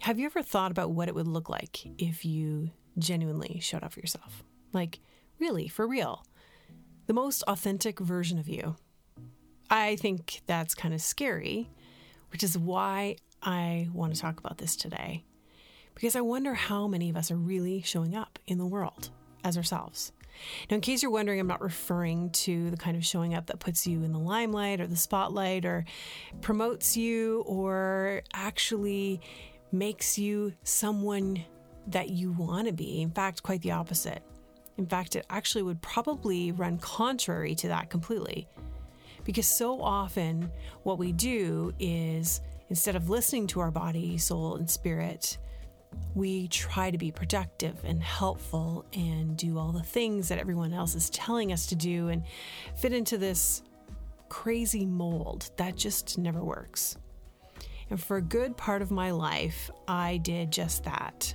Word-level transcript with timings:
Have 0.00 0.18
you 0.18 0.26
ever 0.26 0.42
thought 0.42 0.70
about 0.70 0.92
what 0.92 1.08
it 1.08 1.14
would 1.14 1.26
look 1.26 1.48
like 1.48 1.86
if 1.98 2.24
you 2.24 2.70
genuinely 2.98 3.58
showed 3.60 3.82
up 3.82 3.92
for 3.92 4.00
yourself? 4.00 4.44
Like, 4.72 5.00
really, 5.38 5.68
for 5.68 5.86
real. 5.86 6.24
The 7.06 7.14
most 7.14 7.42
authentic 7.44 7.98
version 7.98 8.38
of 8.38 8.48
you. 8.48 8.76
I 9.70 9.96
think 9.96 10.42
that's 10.46 10.74
kind 10.74 10.94
of 10.94 11.02
scary, 11.02 11.68
which 12.30 12.42
is 12.42 12.56
why 12.56 13.16
I 13.42 13.88
want 13.92 14.14
to 14.14 14.20
talk 14.20 14.38
about 14.38 14.58
this 14.58 14.76
today. 14.76 15.24
Because 15.94 16.14
I 16.14 16.20
wonder 16.20 16.54
how 16.54 16.86
many 16.86 17.10
of 17.10 17.16
us 17.16 17.30
are 17.30 17.36
really 17.36 17.82
showing 17.82 18.14
up 18.14 18.38
in 18.46 18.58
the 18.58 18.66
world 18.66 19.10
as 19.42 19.56
ourselves. 19.56 20.12
Now, 20.70 20.76
in 20.76 20.80
case 20.80 21.02
you're 21.02 21.10
wondering, 21.10 21.40
I'm 21.40 21.48
not 21.48 21.60
referring 21.60 22.30
to 22.30 22.70
the 22.70 22.76
kind 22.76 22.96
of 22.96 23.04
showing 23.04 23.34
up 23.34 23.46
that 23.46 23.58
puts 23.58 23.86
you 23.86 24.04
in 24.04 24.12
the 24.12 24.18
limelight 24.18 24.80
or 24.80 24.86
the 24.86 24.96
spotlight 24.96 25.64
or 25.64 25.84
promotes 26.40 26.96
you 26.96 27.42
or 27.46 28.22
actually 28.32 29.20
makes 29.72 30.18
you 30.18 30.52
someone 30.62 31.44
that 31.86 32.10
you 32.10 32.32
want 32.32 32.66
to 32.66 32.72
be. 32.72 33.02
In 33.02 33.10
fact, 33.10 33.42
quite 33.42 33.62
the 33.62 33.72
opposite. 33.72 34.22
In 34.76 34.86
fact, 34.86 35.16
it 35.16 35.26
actually 35.30 35.62
would 35.62 35.82
probably 35.82 36.52
run 36.52 36.78
contrary 36.78 37.54
to 37.56 37.68
that 37.68 37.90
completely. 37.90 38.48
Because 39.24 39.46
so 39.46 39.80
often, 39.82 40.50
what 40.84 40.98
we 40.98 41.12
do 41.12 41.74
is 41.78 42.40
instead 42.68 42.96
of 42.96 43.10
listening 43.10 43.46
to 43.48 43.60
our 43.60 43.70
body, 43.70 44.18
soul, 44.18 44.56
and 44.56 44.70
spirit, 44.70 45.38
we 46.14 46.48
try 46.48 46.90
to 46.90 46.98
be 46.98 47.10
productive 47.10 47.76
and 47.84 48.02
helpful 48.02 48.84
and 48.92 49.36
do 49.36 49.58
all 49.58 49.72
the 49.72 49.82
things 49.82 50.28
that 50.28 50.38
everyone 50.38 50.72
else 50.72 50.94
is 50.94 51.10
telling 51.10 51.52
us 51.52 51.66
to 51.66 51.74
do 51.74 52.08
and 52.08 52.22
fit 52.76 52.92
into 52.92 53.18
this 53.18 53.62
crazy 54.28 54.84
mold 54.84 55.50
that 55.56 55.76
just 55.76 56.18
never 56.18 56.44
works. 56.44 56.96
And 57.90 58.00
for 58.00 58.16
a 58.16 58.22
good 58.22 58.56
part 58.56 58.82
of 58.82 58.90
my 58.90 59.10
life, 59.10 59.70
I 59.86 60.18
did 60.18 60.50
just 60.50 60.84
that. 60.84 61.34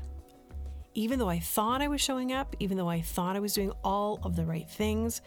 Even 0.94 1.18
though 1.18 1.30
I 1.30 1.40
thought 1.40 1.82
I 1.82 1.88
was 1.88 2.02
showing 2.02 2.32
up, 2.32 2.56
even 2.60 2.78
though 2.78 2.90
I 2.90 3.02
thought 3.02 3.36
I 3.36 3.40
was 3.40 3.54
doing 3.54 3.72
all 3.84 4.20
of 4.24 4.36
the 4.36 4.46
right 4.46 4.70
things, 4.70 5.22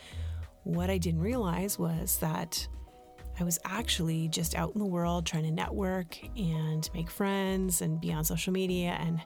what 0.62 0.90
I 0.90 0.98
didn't 0.98 1.20
realize 1.20 1.78
was 1.78 2.18
that 2.18 2.66
I 3.38 3.44
was 3.44 3.58
actually 3.64 4.28
just 4.28 4.54
out 4.54 4.72
in 4.74 4.78
the 4.78 4.86
world 4.86 5.26
trying 5.26 5.42
to 5.44 5.50
network 5.50 6.18
and 6.38 6.88
make 6.94 7.10
friends 7.10 7.82
and 7.82 8.00
be 8.00 8.12
on 8.12 8.24
social 8.24 8.52
media 8.52 8.96
and 9.00 9.20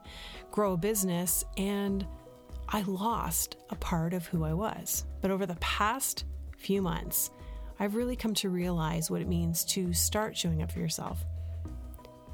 grow 0.50 0.72
a 0.72 0.76
business. 0.76 1.44
And 1.56 2.06
I 2.68 2.82
lost 2.82 3.56
a 3.70 3.76
part 3.76 4.14
of 4.14 4.26
who 4.26 4.44
I 4.44 4.52
was. 4.52 5.04
But 5.20 5.30
over 5.30 5.46
the 5.46 5.56
past 5.56 6.24
few 6.56 6.82
months, 6.82 7.30
I've 7.78 7.94
really 7.94 8.16
come 8.16 8.34
to 8.34 8.48
realize 8.48 9.10
what 9.10 9.22
it 9.22 9.28
means 9.28 9.64
to 9.66 9.92
start 9.92 10.36
showing 10.36 10.62
up 10.62 10.72
for 10.72 10.80
yourself. 10.80 11.24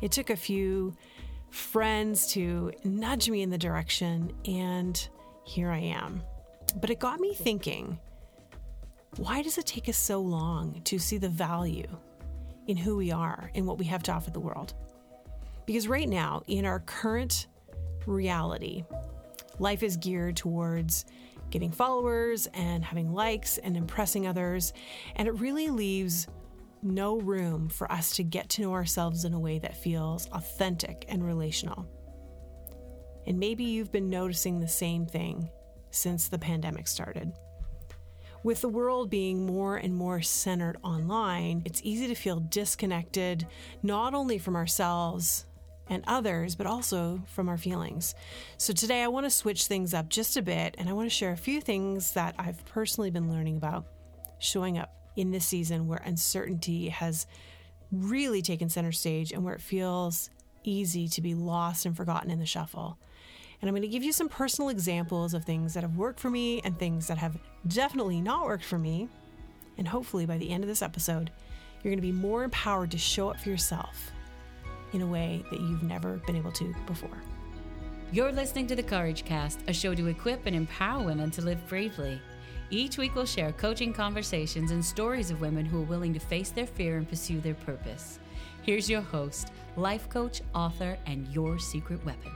It 0.00 0.12
took 0.12 0.30
a 0.30 0.36
few 0.36 0.94
friends 1.50 2.26
to 2.32 2.72
nudge 2.84 3.30
me 3.30 3.42
in 3.42 3.50
the 3.50 3.58
direction, 3.58 4.32
and 4.44 5.08
here 5.44 5.70
I 5.70 5.78
am. 5.78 6.22
But 6.80 6.90
it 6.90 6.98
got 6.98 7.20
me 7.20 7.34
thinking 7.34 7.98
why 9.16 9.40
does 9.40 9.56
it 9.56 9.64
take 9.64 9.88
us 9.88 9.96
so 9.96 10.20
long 10.20 10.82
to 10.84 10.98
see 10.98 11.16
the 11.16 11.28
value 11.28 11.86
in 12.66 12.76
who 12.76 12.96
we 12.96 13.10
are 13.10 13.50
and 13.54 13.66
what 13.66 13.78
we 13.78 13.86
have 13.86 14.02
to 14.04 14.12
offer 14.12 14.30
the 14.30 14.40
world? 14.40 14.74
Because 15.64 15.88
right 15.88 16.08
now, 16.08 16.42
in 16.46 16.66
our 16.66 16.80
current 16.80 17.46
reality, 18.04 18.84
life 19.58 19.82
is 19.82 19.96
geared 19.96 20.36
towards 20.36 21.06
getting 21.50 21.70
followers 21.70 22.46
and 22.52 22.84
having 22.84 23.12
likes 23.14 23.56
and 23.58 23.76
impressing 23.76 24.26
others, 24.26 24.74
and 25.16 25.26
it 25.26 25.32
really 25.32 25.70
leaves 25.70 26.26
no 26.86 27.20
room 27.20 27.68
for 27.68 27.90
us 27.90 28.16
to 28.16 28.24
get 28.24 28.48
to 28.50 28.62
know 28.62 28.72
ourselves 28.72 29.24
in 29.24 29.34
a 29.34 29.40
way 29.40 29.58
that 29.58 29.76
feels 29.76 30.28
authentic 30.32 31.04
and 31.08 31.24
relational. 31.24 31.86
And 33.26 33.38
maybe 33.38 33.64
you've 33.64 33.92
been 33.92 34.08
noticing 34.08 34.60
the 34.60 34.68
same 34.68 35.06
thing 35.06 35.50
since 35.90 36.28
the 36.28 36.38
pandemic 36.38 36.88
started. 36.88 37.32
With 38.42 38.60
the 38.60 38.68
world 38.68 39.10
being 39.10 39.44
more 39.44 39.76
and 39.76 39.94
more 39.94 40.22
centered 40.22 40.76
online, 40.84 41.62
it's 41.64 41.80
easy 41.82 42.06
to 42.06 42.14
feel 42.14 42.38
disconnected, 42.38 43.46
not 43.82 44.14
only 44.14 44.38
from 44.38 44.54
ourselves 44.54 45.46
and 45.88 46.04
others, 46.06 46.54
but 46.54 46.66
also 46.66 47.22
from 47.26 47.48
our 47.48 47.58
feelings. 47.58 48.14
So 48.56 48.72
today 48.72 49.02
I 49.02 49.08
want 49.08 49.26
to 49.26 49.30
switch 49.30 49.66
things 49.66 49.94
up 49.94 50.08
just 50.08 50.36
a 50.36 50.42
bit 50.42 50.76
and 50.78 50.88
I 50.88 50.92
want 50.92 51.06
to 51.06 51.14
share 51.14 51.32
a 51.32 51.36
few 51.36 51.60
things 51.60 52.12
that 52.12 52.34
I've 52.38 52.64
personally 52.66 53.10
been 53.10 53.30
learning 53.30 53.56
about 53.56 53.86
showing 54.38 54.78
up 54.78 54.95
in 55.16 55.30
this 55.30 55.46
season 55.46 55.88
where 55.88 56.02
uncertainty 56.04 56.88
has 56.90 57.26
really 57.90 58.42
taken 58.42 58.68
center 58.68 58.92
stage 58.92 59.32
and 59.32 59.44
where 59.44 59.54
it 59.54 59.60
feels 59.60 60.30
easy 60.64 61.08
to 61.08 61.20
be 61.20 61.34
lost 61.34 61.86
and 61.86 61.96
forgotten 61.96 62.30
in 62.30 62.38
the 62.38 62.46
shuffle. 62.46 62.98
And 63.60 63.68
I'm 63.68 63.74
going 63.74 63.82
to 63.82 63.88
give 63.88 64.02
you 64.02 64.12
some 64.12 64.28
personal 64.28 64.68
examples 64.68 65.32
of 65.32 65.44
things 65.44 65.74
that 65.74 65.82
have 65.82 65.96
worked 65.96 66.20
for 66.20 66.28
me 66.28 66.60
and 66.62 66.78
things 66.78 67.06
that 67.06 67.18
have 67.18 67.38
definitely 67.66 68.20
not 68.20 68.44
worked 68.44 68.64
for 68.64 68.78
me. 68.78 69.08
And 69.78 69.88
hopefully, 69.88 70.26
by 70.26 70.38
the 70.38 70.50
end 70.50 70.62
of 70.62 70.68
this 70.68 70.82
episode, 70.82 71.30
you're 71.82 71.90
going 71.90 71.98
to 71.98 72.02
be 72.02 72.12
more 72.12 72.44
empowered 72.44 72.90
to 72.90 72.98
show 72.98 73.30
up 73.30 73.40
for 73.40 73.48
yourself 73.48 74.10
in 74.92 75.02
a 75.02 75.06
way 75.06 75.44
that 75.50 75.60
you've 75.60 75.82
never 75.82 76.16
been 76.26 76.36
able 76.36 76.52
to 76.52 76.74
before. 76.86 77.22
You're 78.12 78.32
listening 78.32 78.66
to 78.68 78.76
the 78.76 78.82
Couragecast, 78.82 79.68
a 79.68 79.72
show 79.72 79.94
to 79.94 80.06
equip 80.06 80.46
and 80.46 80.54
empower 80.54 81.04
women 81.04 81.30
to 81.32 81.42
live 81.42 81.66
bravely. 81.68 82.20
Each 82.68 82.98
week, 82.98 83.14
we'll 83.14 83.26
share 83.26 83.52
coaching 83.52 83.92
conversations 83.92 84.72
and 84.72 84.84
stories 84.84 85.30
of 85.30 85.40
women 85.40 85.64
who 85.64 85.78
are 85.78 85.84
willing 85.84 86.12
to 86.14 86.18
face 86.18 86.50
their 86.50 86.66
fear 86.66 86.96
and 86.96 87.08
pursue 87.08 87.40
their 87.40 87.54
purpose. 87.54 88.18
Here's 88.62 88.90
your 88.90 89.02
host, 89.02 89.52
life 89.76 90.08
coach, 90.08 90.42
author, 90.52 90.98
and 91.06 91.28
your 91.28 91.60
secret 91.60 92.04
weapon. 92.04 92.32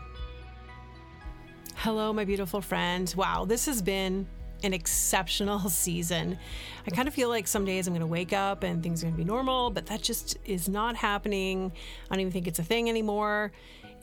Hello, 1.74 2.12
my 2.12 2.24
beautiful 2.24 2.60
friend. 2.60 3.12
Wow, 3.16 3.44
this 3.44 3.66
has 3.66 3.82
been 3.82 4.24
an 4.62 4.72
exceptional 4.72 5.58
season. 5.68 6.38
I 6.86 6.90
kind 6.90 7.08
of 7.08 7.14
feel 7.14 7.28
like 7.28 7.48
some 7.48 7.64
days 7.64 7.88
I'm 7.88 7.94
going 7.94 8.00
to 8.00 8.06
wake 8.06 8.32
up 8.32 8.62
and 8.62 8.80
things 8.84 9.02
are 9.02 9.06
going 9.06 9.14
to 9.14 9.18
be 9.18 9.24
normal, 9.24 9.70
but 9.70 9.86
that 9.86 10.00
just 10.00 10.36
is 10.44 10.68
not 10.68 10.94
happening. 10.94 11.72
I 12.08 12.14
don't 12.14 12.20
even 12.20 12.32
think 12.32 12.46
it's 12.46 12.60
a 12.60 12.64
thing 12.64 12.88
anymore. 12.88 13.50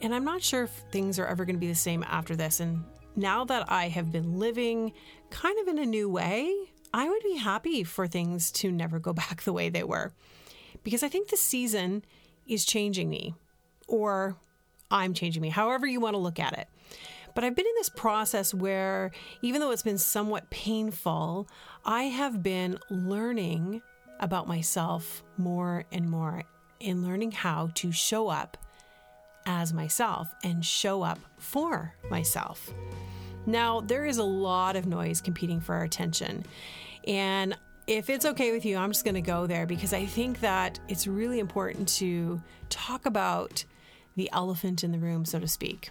And 0.02 0.14
I'm 0.14 0.24
not 0.24 0.42
sure 0.42 0.64
if 0.64 0.70
things 0.92 1.18
are 1.18 1.26
ever 1.26 1.46
going 1.46 1.56
to 1.56 1.60
be 1.60 1.68
the 1.68 1.74
same 1.74 2.02
after 2.02 2.36
this. 2.36 2.60
And 2.60 2.84
now 3.18 3.44
that 3.44 3.70
I 3.70 3.88
have 3.88 4.12
been 4.12 4.38
living 4.38 4.92
kind 5.30 5.58
of 5.58 5.68
in 5.68 5.78
a 5.78 5.86
new 5.86 6.08
way, 6.08 6.54
I 6.94 7.08
would 7.08 7.22
be 7.22 7.36
happy 7.36 7.84
for 7.84 8.06
things 8.06 8.50
to 8.52 8.70
never 8.70 8.98
go 8.98 9.12
back 9.22 9.42
the 9.42 9.52
way 9.52 9.68
they 9.68 9.84
were. 9.84 10.12
Because 10.84 11.02
I 11.02 11.08
think 11.08 11.28
the 11.28 11.36
season 11.36 12.04
is 12.46 12.64
changing 12.64 13.10
me, 13.10 13.34
or 13.86 14.36
I'm 14.90 15.12
changing 15.12 15.42
me, 15.42 15.50
however 15.50 15.86
you 15.86 16.00
want 16.00 16.14
to 16.14 16.18
look 16.18 16.38
at 16.38 16.56
it. 16.56 16.68
But 17.34 17.44
I've 17.44 17.54
been 17.54 17.66
in 17.66 17.74
this 17.76 17.90
process 17.90 18.54
where, 18.54 19.10
even 19.42 19.60
though 19.60 19.70
it's 19.70 19.82
been 19.82 19.98
somewhat 19.98 20.50
painful, 20.50 21.48
I 21.84 22.04
have 22.04 22.42
been 22.42 22.78
learning 22.90 23.82
about 24.18 24.48
myself 24.48 25.22
more 25.36 25.84
and 25.92 26.08
more 26.10 26.44
in 26.80 27.04
learning 27.04 27.32
how 27.32 27.70
to 27.74 27.92
show 27.92 28.28
up 28.28 28.56
as 29.48 29.72
myself 29.72 30.32
and 30.44 30.64
show 30.64 31.02
up 31.02 31.18
for 31.38 31.94
myself. 32.10 32.70
Now, 33.46 33.80
there 33.80 34.04
is 34.04 34.18
a 34.18 34.24
lot 34.24 34.76
of 34.76 34.86
noise 34.86 35.20
competing 35.22 35.58
for 35.58 35.74
our 35.74 35.82
attention. 35.82 36.44
And 37.06 37.56
if 37.86 38.10
it's 38.10 38.26
okay 38.26 38.52
with 38.52 38.66
you, 38.66 38.76
I'm 38.76 38.92
just 38.92 39.04
going 39.04 39.14
to 39.14 39.22
go 39.22 39.46
there 39.46 39.64
because 39.66 39.94
I 39.94 40.04
think 40.04 40.40
that 40.40 40.78
it's 40.86 41.06
really 41.06 41.38
important 41.38 41.88
to 41.96 42.40
talk 42.68 43.06
about 43.06 43.64
the 44.16 44.28
elephant 44.32 44.84
in 44.84 44.92
the 44.92 44.98
room, 44.98 45.24
so 45.24 45.38
to 45.38 45.48
speak. 45.48 45.88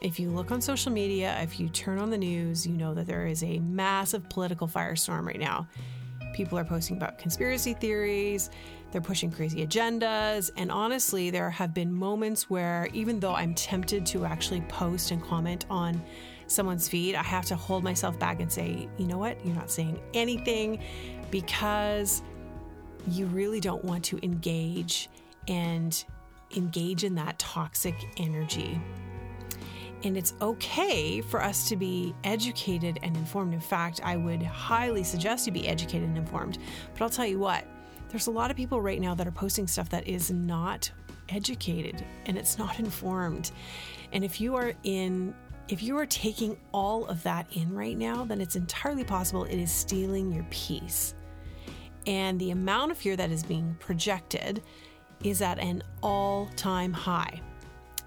If 0.00 0.20
you 0.20 0.30
look 0.30 0.52
on 0.52 0.60
social 0.60 0.92
media, 0.92 1.36
if 1.42 1.58
you 1.58 1.68
turn 1.70 1.98
on 1.98 2.10
the 2.10 2.18
news, 2.18 2.64
you 2.64 2.74
know 2.74 2.94
that 2.94 3.08
there 3.08 3.26
is 3.26 3.42
a 3.42 3.58
massive 3.58 4.28
political 4.28 4.68
firestorm 4.68 5.26
right 5.26 5.40
now. 5.40 5.66
People 6.34 6.58
are 6.58 6.64
posting 6.64 6.96
about 6.96 7.18
conspiracy 7.18 7.74
theories, 7.74 8.50
they're 8.94 9.02
pushing 9.02 9.30
crazy 9.30 9.66
agendas, 9.66 10.52
and 10.56 10.70
honestly, 10.70 11.28
there 11.28 11.50
have 11.50 11.74
been 11.74 11.92
moments 11.92 12.48
where 12.48 12.88
even 12.92 13.18
though 13.18 13.34
I'm 13.34 13.52
tempted 13.52 14.06
to 14.06 14.24
actually 14.24 14.60
post 14.62 15.10
and 15.10 15.20
comment 15.20 15.66
on 15.68 16.00
someone's 16.46 16.88
feed, 16.88 17.16
I 17.16 17.24
have 17.24 17.44
to 17.46 17.56
hold 17.56 17.82
myself 17.82 18.16
back 18.20 18.38
and 18.40 18.50
say, 18.50 18.88
you 18.96 19.06
know 19.08 19.18
what, 19.18 19.44
you're 19.44 19.56
not 19.56 19.68
saying 19.68 20.00
anything 20.14 20.80
because 21.32 22.22
you 23.08 23.26
really 23.26 23.58
don't 23.58 23.84
want 23.84 24.04
to 24.04 24.24
engage 24.24 25.10
and 25.48 26.04
engage 26.56 27.02
in 27.02 27.16
that 27.16 27.36
toxic 27.40 27.96
energy. 28.16 28.80
And 30.04 30.16
it's 30.16 30.34
okay 30.40 31.20
for 31.20 31.42
us 31.42 31.68
to 31.68 31.76
be 31.76 32.14
educated 32.22 33.00
and 33.02 33.16
informed. 33.16 33.54
In 33.54 33.60
fact, 33.60 34.00
I 34.04 34.16
would 34.16 34.42
highly 34.42 35.02
suggest 35.02 35.48
you 35.48 35.52
be 35.52 35.66
educated 35.66 36.08
and 36.08 36.16
informed. 36.16 36.58
But 36.92 37.02
I'll 37.02 37.10
tell 37.10 37.26
you 37.26 37.40
what, 37.40 37.66
there's 38.14 38.28
a 38.28 38.30
lot 38.30 38.48
of 38.48 38.56
people 38.56 38.80
right 38.80 39.00
now 39.00 39.12
that 39.12 39.26
are 39.26 39.32
posting 39.32 39.66
stuff 39.66 39.88
that 39.88 40.06
is 40.06 40.30
not 40.30 40.88
educated 41.30 42.04
and 42.26 42.38
it's 42.38 42.58
not 42.58 42.78
informed. 42.78 43.50
And 44.12 44.22
if 44.22 44.40
you 44.40 44.54
are 44.54 44.72
in 44.84 45.34
if 45.66 45.82
you 45.82 45.98
are 45.98 46.06
taking 46.06 46.56
all 46.70 47.06
of 47.06 47.24
that 47.24 47.48
in 47.56 47.74
right 47.74 47.98
now, 47.98 48.24
then 48.24 48.40
it's 48.40 48.54
entirely 48.54 49.02
possible 49.02 49.42
it 49.42 49.56
is 49.56 49.72
stealing 49.72 50.30
your 50.30 50.46
peace. 50.50 51.16
And 52.06 52.38
the 52.38 52.52
amount 52.52 52.92
of 52.92 52.98
fear 52.98 53.16
that 53.16 53.32
is 53.32 53.42
being 53.42 53.74
projected 53.80 54.62
is 55.24 55.42
at 55.42 55.58
an 55.58 55.82
all 56.00 56.48
time 56.54 56.92
high. 56.92 57.40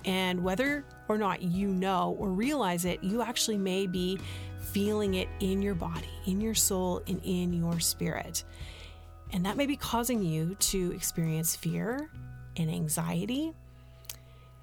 And 0.06 0.42
whether 0.42 0.86
or 1.10 1.18
not 1.18 1.42
you 1.42 1.68
know 1.68 2.16
or 2.18 2.30
realize 2.30 2.86
it, 2.86 3.04
you 3.04 3.22
actually 3.22 3.58
may 3.58 3.88
be 3.88 4.20
feeling 4.72 5.16
it 5.16 5.28
in 5.42 5.62
your 5.62 5.76
body, 5.76 6.08
in 6.26 6.40
your 6.40 6.56
soul, 6.56 7.02
and 7.08 7.20
in 7.26 7.52
your 7.52 7.82
spirit. 7.82 8.46
And 9.34 9.46
that 9.46 9.58
may 9.58 9.66
be 9.66 9.76
causing 9.76 10.24
you 10.24 10.56
to 10.56 10.92
experience 10.94 11.56
fear 11.56 12.10
and 12.56 12.70
anxiety. 12.70 13.54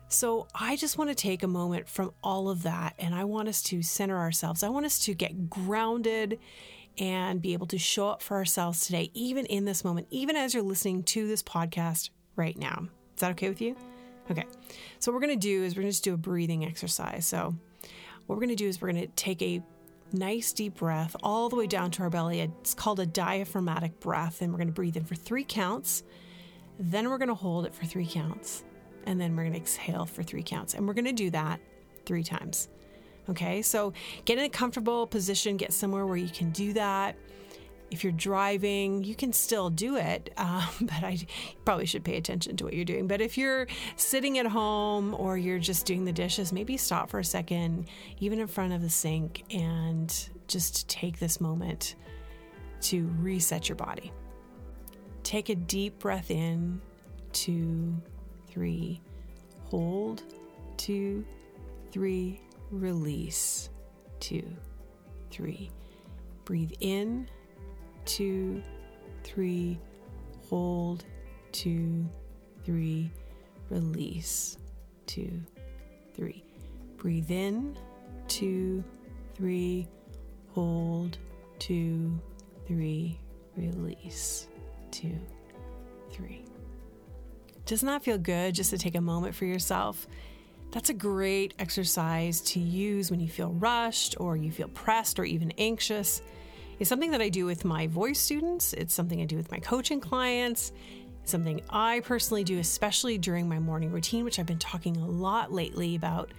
So, 0.08 0.46
I 0.54 0.76
just 0.76 0.96
want 0.96 1.10
to 1.10 1.14
take 1.14 1.42
a 1.42 1.48
moment 1.48 1.88
from 1.88 2.12
all 2.22 2.48
of 2.48 2.62
that 2.62 2.94
and 2.98 3.14
I 3.14 3.24
want 3.24 3.48
us 3.48 3.62
to 3.64 3.82
center 3.82 4.16
ourselves. 4.16 4.62
I 4.62 4.68
want 4.68 4.86
us 4.86 4.98
to 5.06 5.14
get 5.14 5.50
grounded 5.50 6.38
and 6.98 7.42
be 7.42 7.52
able 7.52 7.66
to 7.66 7.78
show 7.78 8.08
up 8.08 8.22
for 8.22 8.36
ourselves 8.36 8.86
today, 8.86 9.10
even 9.14 9.46
in 9.46 9.64
this 9.64 9.84
moment, 9.84 10.06
even 10.10 10.36
as 10.36 10.54
you're 10.54 10.62
listening 10.62 11.02
to 11.02 11.26
this 11.26 11.42
podcast 11.42 12.10
right 12.36 12.56
now. 12.56 12.88
Is 13.14 13.20
that 13.20 13.32
okay 13.32 13.48
with 13.48 13.60
you? 13.60 13.76
Okay. 14.30 14.44
So, 14.98 15.10
what 15.10 15.16
we're 15.16 15.26
going 15.26 15.40
to 15.40 15.46
do 15.46 15.64
is 15.64 15.74
we're 15.74 15.82
going 15.82 15.90
to 15.90 15.94
just 15.94 16.04
do 16.04 16.14
a 16.14 16.18
breathing 16.18 16.64
exercise. 16.64 17.26
So, 17.26 17.54
what 18.26 18.36
we're 18.36 18.44
going 18.44 18.48
to 18.50 18.54
do 18.54 18.68
is 18.68 18.80
we're 18.80 18.92
going 18.92 19.06
to 19.06 19.12
take 19.14 19.42
a 19.42 19.62
nice 20.14 20.52
deep 20.52 20.76
breath 20.76 21.14
all 21.22 21.48
the 21.48 21.56
way 21.56 21.66
down 21.66 21.90
to 21.92 22.02
our 22.02 22.10
belly. 22.10 22.40
It's 22.40 22.74
called 22.74 23.00
a 23.00 23.06
diaphragmatic 23.06 24.00
breath. 24.00 24.40
And 24.40 24.52
we're 24.52 24.58
going 24.58 24.68
to 24.68 24.72
breathe 24.72 24.96
in 24.96 25.04
for 25.04 25.14
three 25.14 25.44
counts. 25.44 26.02
Then 26.78 27.08
we're 27.08 27.18
going 27.18 27.28
to 27.28 27.34
hold 27.34 27.66
it 27.66 27.74
for 27.74 27.84
three 27.84 28.06
counts. 28.06 28.64
And 29.06 29.20
then 29.20 29.36
we're 29.36 29.42
going 29.42 29.54
to 29.54 29.60
exhale 29.60 30.06
for 30.06 30.22
three 30.22 30.42
counts. 30.42 30.74
And 30.74 30.86
we're 30.86 30.94
going 30.94 31.04
to 31.04 31.12
do 31.12 31.30
that 31.30 31.60
three 32.06 32.24
times. 32.24 32.68
Okay. 33.28 33.62
So 33.62 33.92
get 34.24 34.38
in 34.38 34.44
a 34.44 34.48
comfortable 34.48 35.06
position, 35.06 35.56
get 35.56 35.72
somewhere 35.72 36.06
where 36.06 36.16
you 36.16 36.28
can 36.28 36.50
do 36.50 36.72
that. 36.74 37.16
If 37.94 38.02
you're 38.02 38.12
driving, 38.12 39.04
you 39.04 39.14
can 39.14 39.32
still 39.32 39.70
do 39.70 39.94
it, 39.94 40.32
um, 40.36 40.66
but 40.80 41.04
I 41.04 41.16
probably 41.64 41.86
should 41.86 42.02
pay 42.02 42.16
attention 42.16 42.56
to 42.56 42.64
what 42.64 42.74
you're 42.74 42.84
doing. 42.84 43.06
But 43.06 43.20
if 43.20 43.38
you're 43.38 43.68
sitting 43.94 44.36
at 44.38 44.46
home 44.46 45.14
or 45.14 45.38
you're 45.38 45.60
just 45.60 45.86
doing 45.86 46.04
the 46.04 46.12
dishes, 46.12 46.52
maybe 46.52 46.76
stop 46.76 47.08
for 47.08 47.20
a 47.20 47.24
second, 47.24 47.86
even 48.18 48.40
in 48.40 48.48
front 48.48 48.72
of 48.72 48.82
the 48.82 48.90
sink, 48.90 49.44
and 49.54 50.12
just 50.48 50.88
take 50.88 51.20
this 51.20 51.40
moment 51.40 51.94
to 52.80 53.08
reset 53.20 53.68
your 53.68 53.76
body. 53.76 54.12
Take 55.22 55.48
a 55.48 55.54
deep 55.54 56.00
breath 56.00 56.32
in, 56.32 56.80
two, 57.32 57.94
three, 58.48 59.00
hold, 59.66 60.24
two, 60.76 61.24
three, 61.92 62.40
release, 62.72 63.70
two, 64.18 64.44
three. 65.30 65.70
Breathe 66.44 66.72
in 66.80 67.28
two, 68.04 68.62
three, 69.22 69.78
hold, 70.48 71.04
two, 71.52 72.08
three, 72.64 73.10
release, 73.70 74.58
two, 75.06 75.40
three. 76.14 76.44
Breathe 76.96 77.30
in, 77.30 77.76
two, 78.28 78.82
three, 79.34 79.86
hold, 80.52 81.18
two, 81.58 82.20
three, 82.66 83.18
release, 83.56 84.48
two, 84.90 85.18
three. 86.10 86.44
Doesn't 87.66 87.86
that 87.86 88.02
feel 88.02 88.18
good 88.18 88.54
just 88.54 88.70
to 88.70 88.78
take 88.78 88.94
a 88.94 89.00
moment 89.00 89.34
for 89.34 89.46
yourself? 89.46 90.06
That's 90.70 90.90
a 90.90 90.94
great 90.94 91.54
exercise 91.58 92.40
to 92.42 92.60
use 92.60 93.10
when 93.10 93.20
you 93.20 93.28
feel 93.28 93.52
rushed 93.52 94.16
or 94.18 94.36
you 94.36 94.50
feel 94.50 94.68
pressed 94.68 95.18
or 95.18 95.24
even 95.24 95.52
anxious 95.52 96.20
is 96.78 96.88
something 96.88 97.10
that 97.12 97.20
I 97.20 97.28
do 97.28 97.46
with 97.46 97.64
my 97.64 97.86
voice 97.86 98.20
students. 98.20 98.72
It's 98.72 98.94
something 98.94 99.20
I 99.20 99.24
do 99.24 99.36
with 99.36 99.50
my 99.50 99.58
coaching 99.58 100.00
clients. 100.00 100.72
Something 101.24 101.62
I 101.70 102.00
personally 102.00 102.44
do, 102.44 102.58
especially 102.58 103.16
during 103.16 103.48
my 103.48 103.58
morning 103.58 103.90
routine, 103.90 104.24
which 104.24 104.38
I've 104.38 104.46
been 104.46 104.58
talking 104.58 104.96
a 104.96 105.06
lot 105.06 105.52
lately 105.52 105.94
about 105.94 106.32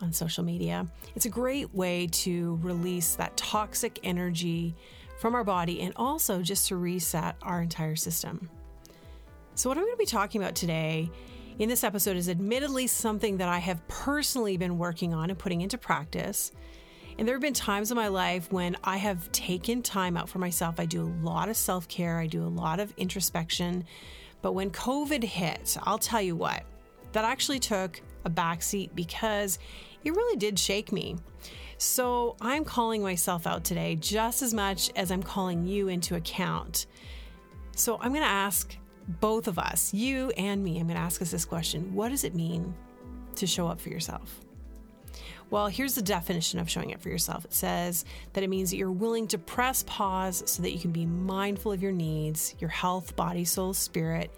on 0.00 0.12
social 0.12 0.44
media. 0.44 0.86
It's 1.14 1.26
a 1.26 1.30
great 1.30 1.74
way 1.74 2.06
to 2.08 2.58
release 2.62 3.14
that 3.16 3.36
toxic 3.36 3.98
energy 4.02 4.74
from 5.18 5.34
our 5.34 5.44
body 5.44 5.80
and 5.82 5.92
also 5.96 6.42
just 6.42 6.68
to 6.68 6.76
reset 6.76 7.36
our 7.42 7.62
entire 7.62 7.96
system. 7.96 8.48
So, 9.54 9.68
what 9.68 9.76
I'm 9.76 9.84
going 9.84 9.94
to 9.94 9.98
be 9.98 10.06
talking 10.06 10.42
about 10.42 10.54
today 10.54 11.10
in 11.58 11.68
this 11.68 11.84
episode 11.84 12.16
is 12.16 12.30
admittedly 12.30 12.86
something 12.86 13.36
that 13.36 13.48
I 13.48 13.58
have 13.58 13.86
personally 13.88 14.56
been 14.56 14.78
working 14.78 15.12
on 15.12 15.28
and 15.28 15.38
putting 15.38 15.60
into 15.60 15.76
practice. 15.76 16.52
And 17.20 17.28
there 17.28 17.34
have 17.34 17.42
been 17.42 17.52
times 17.52 17.90
in 17.90 17.98
my 17.98 18.08
life 18.08 18.50
when 18.50 18.78
I 18.82 18.96
have 18.96 19.30
taken 19.30 19.82
time 19.82 20.16
out 20.16 20.30
for 20.30 20.38
myself. 20.38 20.80
I 20.80 20.86
do 20.86 21.02
a 21.02 21.12
lot 21.22 21.50
of 21.50 21.56
self 21.58 21.86
care, 21.86 22.18
I 22.18 22.26
do 22.26 22.42
a 22.42 22.48
lot 22.48 22.80
of 22.80 22.94
introspection. 22.96 23.84
But 24.40 24.52
when 24.52 24.70
COVID 24.70 25.22
hit, 25.22 25.76
I'll 25.82 25.98
tell 25.98 26.22
you 26.22 26.34
what, 26.34 26.62
that 27.12 27.26
actually 27.26 27.58
took 27.58 28.00
a 28.24 28.30
backseat 28.30 28.94
because 28.94 29.58
it 30.02 30.12
really 30.12 30.38
did 30.38 30.58
shake 30.58 30.92
me. 30.92 31.18
So 31.76 32.36
I'm 32.40 32.64
calling 32.64 33.02
myself 33.02 33.46
out 33.46 33.64
today 33.64 33.96
just 33.96 34.40
as 34.40 34.54
much 34.54 34.90
as 34.96 35.10
I'm 35.10 35.22
calling 35.22 35.66
you 35.66 35.88
into 35.88 36.14
account. 36.14 36.86
So 37.76 37.98
I'm 38.00 38.12
going 38.12 38.24
to 38.24 38.28
ask 38.28 38.74
both 39.20 39.46
of 39.46 39.58
us, 39.58 39.92
you 39.92 40.30
and 40.38 40.64
me, 40.64 40.80
I'm 40.80 40.86
going 40.86 40.96
to 40.96 41.02
ask 41.02 41.20
us 41.20 41.30
this 41.30 41.44
question 41.44 41.92
What 41.92 42.08
does 42.08 42.24
it 42.24 42.34
mean 42.34 42.72
to 43.34 43.46
show 43.46 43.68
up 43.68 43.78
for 43.78 43.90
yourself? 43.90 44.40
Well, 45.50 45.66
here's 45.66 45.94
the 45.94 46.02
definition 46.02 46.58
of 46.58 46.70
showing 46.70 46.94
up 46.94 47.00
for 47.00 47.08
yourself 47.08 47.44
it 47.44 47.52
says 47.52 48.04
that 48.32 48.44
it 48.44 48.48
means 48.48 48.70
that 48.70 48.76
you're 48.76 48.92
willing 48.92 49.26
to 49.28 49.38
press 49.38 49.84
pause 49.86 50.42
so 50.46 50.62
that 50.62 50.72
you 50.72 50.78
can 50.78 50.92
be 50.92 51.06
mindful 51.06 51.72
of 51.72 51.82
your 51.82 51.92
needs, 51.92 52.54
your 52.58 52.70
health, 52.70 53.16
body, 53.16 53.44
soul, 53.44 53.74
spirit, 53.74 54.30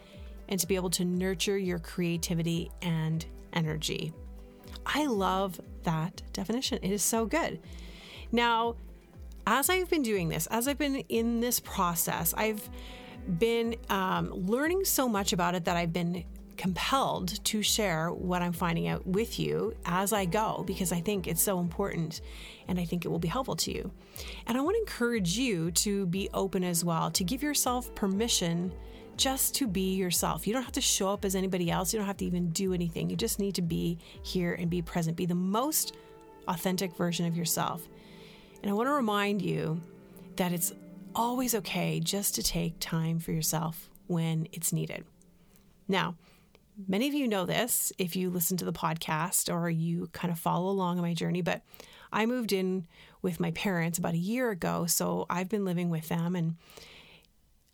and 0.49 0.59
to 0.59 0.67
be 0.67 0.75
able 0.75 0.91
to 0.91 1.05
nurture 1.05 1.59
your 1.59 1.79
creativity 1.79 2.71
and 2.81 3.27
energy. 3.53 4.13
I 4.87 5.07
love 5.07 5.61
that 5.85 6.23
definition. 6.33 6.79
It 6.83 6.91
is 6.91 7.03
so 7.03 7.27
good. 7.27 7.61
Now, 8.31 8.77
as 9.47 9.69
I've 9.69 9.91
been 9.91 10.03
doing 10.03 10.29
this, 10.29 10.47
as 10.49 10.69
I've 10.69 10.79
been 10.79 10.97
in 11.09 11.41
this 11.41 11.61
process, 11.61 12.33
I've 12.37 12.69
been 13.39 13.77
um, 13.89 14.31
learning 14.31 14.85
so 14.85 15.09
much 15.09 15.33
about 15.33 15.55
it 15.55 15.65
that 15.67 15.77
I've 15.77 15.93
been 15.93 16.25
compelled 16.57 17.43
to 17.45 17.63
share 17.63 18.11
what 18.11 18.43
I'm 18.43 18.53
finding 18.53 18.89
out 18.89 19.07
with 19.07 19.39
you 19.39 19.75
as 19.85 20.13
I 20.13 20.25
go 20.25 20.65
because 20.67 20.93
I 20.93 21.01
think 21.01 21.27
it's 21.27 21.43
so 21.43 21.59
important 21.59 22.21
and 22.69 22.79
I 22.79 22.85
think 22.85 23.05
it 23.05 23.09
will 23.09 23.19
be 23.19 23.29
helpful 23.29 23.57
to 23.57 23.73
you. 23.73 23.91
And 24.47 24.57
I 24.57 24.61
want 24.61 24.77
to 24.77 24.81
encourage 24.81 25.37
you 25.39 25.71
to 25.73 26.07
be 26.07 26.29
open 26.35 26.65
as 26.65 26.85
well, 26.85 27.11
to 27.13 27.25
give 27.25 27.43
yourself 27.43 27.95
permission 27.95 28.73
just 29.17 29.55
to 29.57 29.67
be 29.67 29.95
yourself. 29.95 30.47
You 30.47 30.53
don't 30.53 30.63
have 30.63 30.73
to 30.73 30.81
show 30.81 31.11
up 31.11 31.25
as 31.25 31.35
anybody 31.35 31.71
else, 31.71 31.93
you 31.93 31.99
don't 31.99 32.07
have 32.07 32.17
to 32.19 32.25
even 32.25 32.51
do 32.51 32.73
anything. 32.73 33.11
You 33.11 33.17
just 33.17 33.39
need 33.39 33.55
to 33.57 33.63
be 33.63 33.99
here 34.23 34.55
and 34.55 34.71
be 34.71 34.83
present, 34.83 35.17
be 35.17 35.27
the 35.27 35.35
most 35.35 35.97
authentic 36.49 36.97
version 36.97 37.27
of 37.27 37.37
yourself. 37.37 37.87
And 38.63 38.71
I 38.71 38.75
want 38.75 38.89
to 38.89 38.93
remind 38.93 39.43
you 39.43 39.81
that 40.37 40.53
it's 40.53 40.73
always 41.15 41.55
okay 41.55 42.01
just 42.01 42.35
to 42.37 42.43
take 42.43 42.75
time 42.81 43.19
for 43.19 43.33
yourself 43.33 43.91
when 44.07 44.49
it's 44.53 44.73
needed. 44.73 45.05
Now, 45.89 46.17
Many 46.89 47.09
of 47.09 47.15
you 47.15 47.29
know 47.29 47.45
this 47.45 47.93
if 47.99 48.17
you 48.17 48.31
listen 48.31 48.57
to 48.59 48.65
the 48.65 48.73
podcast 48.73 49.53
or 49.53 49.69
you 49.69 50.09
kind 50.13 50.33
of 50.33 50.39
follow 50.39 50.71
along 50.71 50.99
on 50.99 51.03
my 51.03 51.15
journey, 51.15 51.43
but 51.43 51.63
I 52.13 52.27
moved 52.27 52.53
in 52.53 52.87
with 53.21 53.41
my 53.41 53.51
parents 53.53 53.99
about 53.99 54.15
a 54.15 54.19
year 54.19 54.51
ago. 54.51 54.87
So 54.87 55.27
I've 55.31 55.49
been 55.49 55.65
living 55.65 55.91
with 55.91 56.09
them. 56.09 56.35
And 56.35 56.57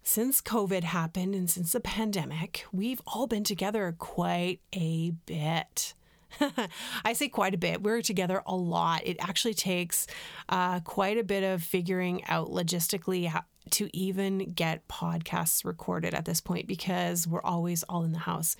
since 0.02 0.40
COVID 0.40 0.84
happened 0.84 1.34
and 1.34 1.48
since 1.48 1.72
the 1.72 1.80
pandemic, 1.80 2.64
we've 2.72 3.00
all 3.06 3.26
been 3.26 3.44
together 3.44 3.94
quite 3.98 4.60
a 4.74 5.10
bit. 5.26 5.94
I 7.04 7.12
say 7.14 7.28
quite 7.28 7.54
a 7.54 7.58
bit. 7.58 7.82
We're 7.82 8.02
together 8.02 8.42
a 8.46 8.54
lot. 8.54 9.02
It 9.04 9.16
actually 9.20 9.54
takes 9.54 10.06
uh, 10.48 10.80
quite 10.80 11.18
a 11.18 11.24
bit 11.24 11.42
of 11.42 11.62
figuring 11.62 12.24
out 12.26 12.48
logistically 12.48 13.32
to 13.70 13.96
even 13.96 14.52
get 14.52 14.88
podcasts 14.88 15.64
recorded 15.64 16.14
at 16.14 16.24
this 16.24 16.40
point 16.40 16.66
because 16.66 17.26
we're 17.26 17.42
always 17.42 17.82
all 17.84 18.04
in 18.04 18.12
the 18.12 18.18
house. 18.18 18.56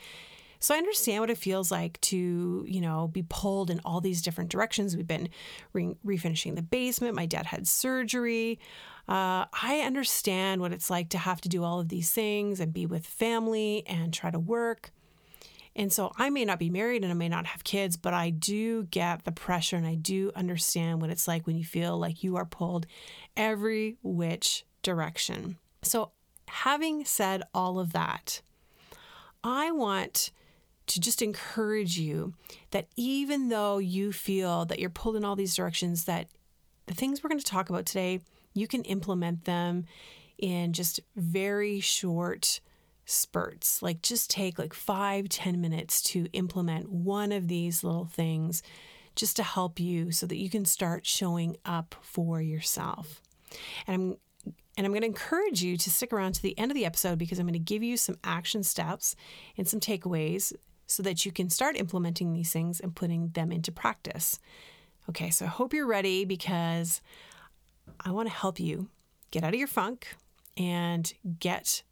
So 0.60 0.74
I 0.74 0.78
understand 0.78 1.20
what 1.20 1.30
it 1.30 1.38
feels 1.38 1.70
like 1.70 2.00
to, 2.02 2.64
you 2.66 2.80
know, 2.80 3.08
be 3.08 3.24
pulled 3.28 3.70
in 3.70 3.80
all 3.84 4.00
these 4.00 4.22
different 4.22 4.50
directions. 4.50 4.96
We've 4.96 5.06
been 5.06 5.28
re- 5.72 5.96
refinishing 6.04 6.56
the 6.56 6.62
basement. 6.62 7.14
My 7.14 7.26
dad 7.26 7.46
had 7.46 7.68
surgery. 7.68 8.58
Uh, 9.08 9.46
I 9.62 9.82
understand 9.86 10.60
what 10.60 10.72
it's 10.72 10.90
like 10.90 11.10
to 11.10 11.18
have 11.18 11.40
to 11.42 11.48
do 11.48 11.64
all 11.64 11.80
of 11.80 11.88
these 11.88 12.10
things 12.10 12.60
and 12.60 12.72
be 12.72 12.86
with 12.86 13.06
family 13.06 13.84
and 13.86 14.12
try 14.12 14.30
to 14.30 14.38
work. 14.38 14.90
And 15.78 15.92
so 15.92 16.12
I 16.16 16.28
may 16.28 16.44
not 16.44 16.58
be 16.58 16.70
married 16.70 17.04
and 17.04 17.12
I 17.12 17.14
may 17.14 17.28
not 17.28 17.46
have 17.46 17.62
kids, 17.62 17.96
but 17.96 18.12
I 18.12 18.30
do 18.30 18.82
get 18.84 19.24
the 19.24 19.32
pressure 19.32 19.76
and 19.76 19.86
I 19.86 19.94
do 19.94 20.32
understand 20.34 21.00
what 21.00 21.10
it's 21.10 21.28
like 21.28 21.46
when 21.46 21.56
you 21.56 21.64
feel 21.64 21.96
like 21.96 22.24
you 22.24 22.36
are 22.36 22.44
pulled 22.44 22.86
every 23.36 23.96
which 24.02 24.66
direction. 24.82 25.56
So, 25.82 26.10
having 26.48 27.04
said 27.04 27.42
all 27.54 27.78
of 27.78 27.92
that, 27.92 28.42
I 29.44 29.70
want 29.70 30.32
to 30.88 31.00
just 31.00 31.22
encourage 31.22 31.98
you 31.98 32.34
that 32.70 32.88
even 32.96 33.48
though 33.48 33.78
you 33.78 34.12
feel 34.12 34.64
that 34.66 34.78
you're 34.78 34.90
pulled 34.90 35.16
in 35.16 35.24
all 35.24 35.36
these 35.36 35.54
directions, 35.54 36.04
that 36.04 36.28
the 36.86 36.94
things 36.94 37.22
we're 37.22 37.28
going 37.28 37.40
to 37.40 37.44
talk 37.44 37.68
about 37.70 37.86
today, 37.86 38.20
you 38.54 38.66
can 38.66 38.82
implement 38.84 39.44
them 39.44 39.84
in 40.38 40.72
just 40.72 41.00
very 41.16 41.80
short 41.80 42.60
spurts. 43.04 43.82
Like 43.82 44.02
just 44.02 44.30
take 44.30 44.58
like 44.58 44.74
five, 44.74 45.28
ten 45.28 45.60
minutes 45.60 46.02
to 46.02 46.26
implement 46.32 46.90
one 46.90 47.32
of 47.32 47.48
these 47.48 47.82
little 47.82 48.06
things 48.06 48.62
just 49.16 49.36
to 49.36 49.42
help 49.42 49.80
you 49.80 50.12
so 50.12 50.26
that 50.26 50.36
you 50.36 50.48
can 50.48 50.64
start 50.64 51.04
showing 51.04 51.56
up 51.64 51.94
for 52.02 52.40
yourself. 52.40 53.20
And 53.86 53.94
I'm 53.94 54.16
and 54.76 54.86
I'm 54.86 54.92
going 54.92 55.02
to 55.02 55.08
encourage 55.08 55.60
you 55.60 55.76
to 55.76 55.90
stick 55.90 56.12
around 56.12 56.34
to 56.34 56.42
the 56.42 56.56
end 56.56 56.70
of 56.70 56.76
the 56.76 56.84
episode 56.84 57.18
because 57.18 57.40
I'm 57.40 57.46
going 57.46 57.54
to 57.54 57.58
give 57.58 57.82
you 57.82 57.96
some 57.96 58.16
action 58.22 58.62
steps 58.62 59.16
and 59.56 59.66
some 59.66 59.80
takeaways 59.80 60.52
so 60.88 61.02
that 61.02 61.24
you 61.24 61.30
can 61.30 61.50
start 61.50 61.76
implementing 61.76 62.32
these 62.32 62.52
things 62.52 62.80
and 62.80 62.96
putting 62.96 63.28
them 63.28 63.52
into 63.52 63.70
practice. 63.70 64.40
Okay, 65.08 65.30
so 65.30 65.44
I 65.44 65.48
hope 65.48 65.72
you're 65.72 65.86
ready 65.86 66.24
because 66.24 67.00
I 68.00 68.10
want 68.10 68.28
to 68.28 68.34
help 68.34 68.58
you 68.58 68.88
get 69.30 69.44
out 69.44 69.52
of 69.52 69.58
your 69.58 69.68
funk 69.68 70.08
and 70.56 71.12
get 71.38 71.82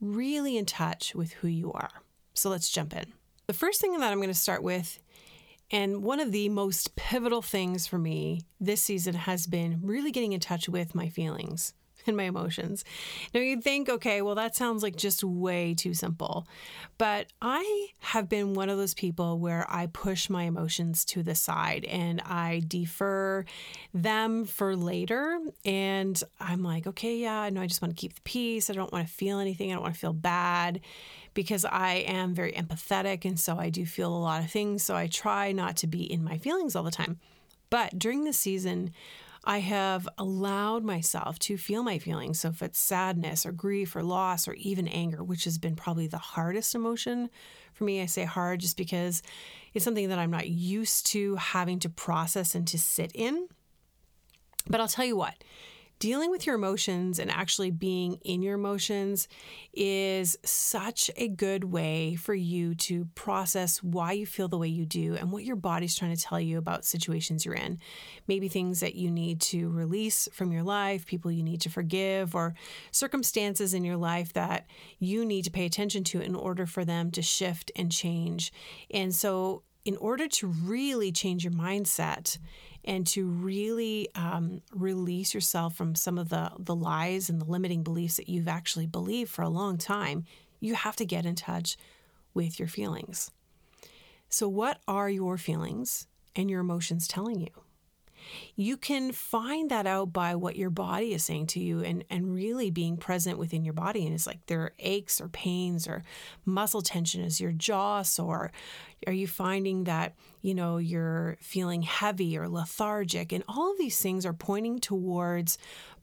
really 0.00 0.56
in 0.56 0.66
touch 0.66 1.14
with 1.14 1.32
who 1.32 1.48
you 1.48 1.72
are. 1.72 1.90
So 2.34 2.50
let's 2.50 2.70
jump 2.70 2.94
in. 2.94 3.12
The 3.46 3.54
first 3.54 3.80
thing 3.80 3.98
that 3.98 4.12
I'm 4.12 4.18
going 4.18 4.28
to 4.28 4.34
start 4.34 4.62
with, 4.62 5.00
and 5.70 6.02
one 6.02 6.20
of 6.20 6.30
the 6.30 6.50
most 6.50 6.96
pivotal 6.96 7.42
things 7.42 7.86
for 7.86 7.98
me 7.98 8.42
this 8.60 8.82
season 8.82 9.14
has 9.14 9.46
been 9.46 9.80
really 9.82 10.12
getting 10.12 10.32
in 10.32 10.40
touch 10.40 10.68
with 10.68 10.94
my 10.94 11.08
feelings 11.08 11.72
and 12.08 12.16
my 12.16 12.24
emotions. 12.24 12.84
Now 13.34 13.40
you'd 13.40 13.62
think, 13.62 13.88
okay, 13.88 14.22
well, 14.22 14.34
that 14.34 14.56
sounds 14.56 14.82
like 14.82 14.96
just 14.96 15.22
way 15.22 15.74
too 15.74 15.94
simple. 15.94 16.46
But 16.96 17.26
I 17.40 17.88
have 18.00 18.28
been 18.28 18.54
one 18.54 18.68
of 18.68 18.78
those 18.78 18.94
people 18.94 19.38
where 19.38 19.66
I 19.68 19.86
push 19.86 20.28
my 20.28 20.44
emotions 20.44 21.04
to 21.06 21.22
the 21.22 21.34
side 21.34 21.84
and 21.84 22.20
I 22.22 22.62
defer 22.66 23.44
them 23.94 24.44
for 24.44 24.74
later. 24.74 25.38
And 25.64 26.20
I'm 26.40 26.62
like, 26.62 26.86
okay, 26.86 27.18
yeah, 27.18 27.48
no, 27.50 27.60
I 27.60 27.66
just 27.66 27.82
want 27.82 27.96
to 27.96 28.00
keep 28.00 28.14
the 28.14 28.20
peace. 28.22 28.70
I 28.70 28.72
don't 28.72 28.92
want 28.92 29.06
to 29.06 29.12
feel 29.12 29.38
anything. 29.38 29.70
I 29.70 29.74
don't 29.74 29.82
want 29.82 29.94
to 29.94 30.00
feel 30.00 30.12
bad 30.12 30.80
because 31.34 31.64
I 31.64 31.96
am 32.06 32.34
very 32.34 32.52
empathetic. 32.52 33.24
And 33.24 33.38
so 33.38 33.58
I 33.58 33.70
do 33.70 33.86
feel 33.86 34.14
a 34.14 34.18
lot 34.18 34.42
of 34.42 34.50
things. 34.50 34.82
So 34.82 34.96
I 34.96 35.06
try 35.06 35.52
not 35.52 35.76
to 35.78 35.86
be 35.86 36.02
in 36.02 36.24
my 36.24 36.38
feelings 36.38 36.74
all 36.74 36.82
the 36.82 36.90
time. 36.90 37.20
But 37.70 37.98
during 37.98 38.24
the 38.24 38.32
season, 38.32 38.92
I 39.48 39.60
have 39.60 40.06
allowed 40.18 40.84
myself 40.84 41.38
to 41.38 41.56
feel 41.56 41.82
my 41.82 41.98
feelings. 41.98 42.40
So 42.40 42.50
if 42.50 42.60
it's 42.60 42.78
sadness 42.78 43.46
or 43.46 43.52
grief 43.52 43.96
or 43.96 44.02
loss 44.02 44.46
or 44.46 44.52
even 44.52 44.86
anger, 44.86 45.24
which 45.24 45.44
has 45.44 45.56
been 45.56 45.74
probably 45.74 46.06
the 46.06 46.18
hardest 46.18 46.74
emotion 46.74 47.30
for 47.72 47.84
me, 47.84 48.02
I 48.02 48.06
say 48.06 48.24
hard 48.24 48.60
just 48.60 48.76
because 48.76 49.22
it's 49.72 49.86
something 49.86 50.10
that 50.10 50.18
I'm 50.18 50.30
not 50.30 50.50
used 50.50 51.06
to 51.06 51.36
having 51.36 51.78
to 51.78 51.88
process 51.88 52.54
and 52.54 52.68
to 52.68 52.78
sit 52.78 53.10
in. 53.14 53.48
But 54.68 54.82
I'll 54.82 54.88
tell 54.88 55.06
you 55.06 55.16
what, 55.16 55.42
dealing 55.98 56.30
with 56.30 56.46
your 56.46 56.54
emotions 56.54 57.18
and 57.18 57.30
actually 57.30 57.70
being 57.70 58.18
in 58.24 58.42
your 58.42 58.54
emotions 58.54 59.28
is 59.72 60.36
such 60.44 61.10
a 61.16 61.28
good 61.28 61.64
way 61.64 62.14
for 62.14 62.34
you 62.34 62.74
to 62.74 63.06
process 63.14 63.82
why 63.82 64.12
you 64.12 64.26
feel 64.26 64.48
the 64.48 64.58
way 64.58 64.68
you 64.68 64.86
do 64.86 65.14
and 65.16 65.32
what 65.32 65.44
your 65.44 65.56
body's 65.56 65.96
trying 65.96 66.14
to 66.14 66.22
tell 66.22 66.40
you 66.40 66.58
about 66.58 66.84
situations 66.84 67.44
you're 67.44 67.54
in. 67.54 67.78
Maybe 68.26 68.48
things 68.48 68.80
that 68.80 68.94
you 68.94 69.10
need 69.10 69.40
to 69.42 69.68
release 69.68 70.28
from 70.32 70.52
your 70.52 70.62
life, 70.62 71.06
people 71.06 71.30
you 71.30 71.42
need 71.42 71.60
to 71.62 71.70
forgive, 71.70 72.34
or 72.34 72.54
circumstances 72.90 73.74
in 73.74 73.84
your 73.84 73.96
life 73.96 74.32
that 74.34 74.66
you 74.98 75.24
need 75.24 75.44
to 75.44 75.50
pay 75.50 75.66
attention 75.66 76.04
to 76.04 76.20
in 76.20 76.34
order 76.34 76.66
for 76.66 76.84
them 76.84 77.10
to 77.12 77.22
shift 77.22 77.72
and 77.74 77.90
change. 77.90 78.52
And 78.90 79.14
so, 79.14 79.62
in 79.88 79.96
order 79.96 80.28
to 80.28 80.46
really 80.46 81.10
change 81.10 81.44
your 81.44 81.52
mindset, 81.54 82.36
and 82.84 83.06
to 83.06 83.26
really 83.26 84.06
um, 84.14 84.60
release 84.70 85.32
yourself 85.32 85.74
from 85.74 85.94
some 85.94 86.18
of 86.18 86.28
the, 86.28 86.52
the 86.58 86.74
lies 86.74 87.30
and 87.30 87.40
the 87.40 87.46
limiting 87.46 87.82
beliefs 87.82 88.18
that 88.18 88.28
you've 88.28 88.48
actually 88.48 88.84
believed 88.84 89.30
for 89.30 89.40
a 89.40 89.48
long 89.48 89.78
time, 89.78 90.26
you 90.60 90.74
have 90.74 90.94
to 90.96 91.06
get 91.06 91.24
in 91.24 91.34
touch 91.34 91.78
with 92.34 92.58
your 92.58 92.68
feelings. 92.68 93.30
So, 94.28 94.46
what 94.46 94.78
are 94.86 95.08
your 95.08 95.38
feelings 95.38 96.06
and 96.36 96.50
your 96.50 96.60
emotions 96.60 97.08
telling 97.08 97.40
you? 97.40 97.67
You 98.56 98.76
can 98.76 99.12
find 99.12 99.70
that 99.70 99.86
out 99.86 100.12
by 100.12 100.34
what 100.34 100.56
your 100.56 100.70
body 100.70 101.12
is 101.14 101.24
saying 101.24 101.46
to 101.48 101.60
you 101.60 101.80
and, 101.80 102.04
and 102.10 102.34
really 102.34 102.70
being 102.70 102.96
present 102.96 103.38
within 103.38 103.64
your 103.64 103.74
body. 103.74 104.04
And 104.04 104.14
it's 104.14 104.26
like 104.26 104.46
there 104.46 104.62
are 104.62 104.74
aches 104.78 105.20
or 105.20 105.28
pains 105.28 105.86
or 105.86 106.02
muscle 106.44 106.82
tension. 106.82 107.22
Is 107.22 107.40
your 107.40 107.52
jaw 107.52 108.02
sore? 108.02 108.52
Are 109.06 109.12
you 109.12 109.26
finding 109.26 109.84
that, 109.84 110.14
you 110.42 110.54
know, 110.54 110.78
you're 110.78 111.36
feeling 111.40 111.82
heavy 111.82 112.36
or 112.36 112.48
lethargic? 112.48 113.32
And 113.32 113.44
all 113.48 113.70
of 113.72 113.78
these 113.78 114.00
things 114.00 114.26
are 114.26 114.32
pointing 114.32 114.80
towards 114.80 115.58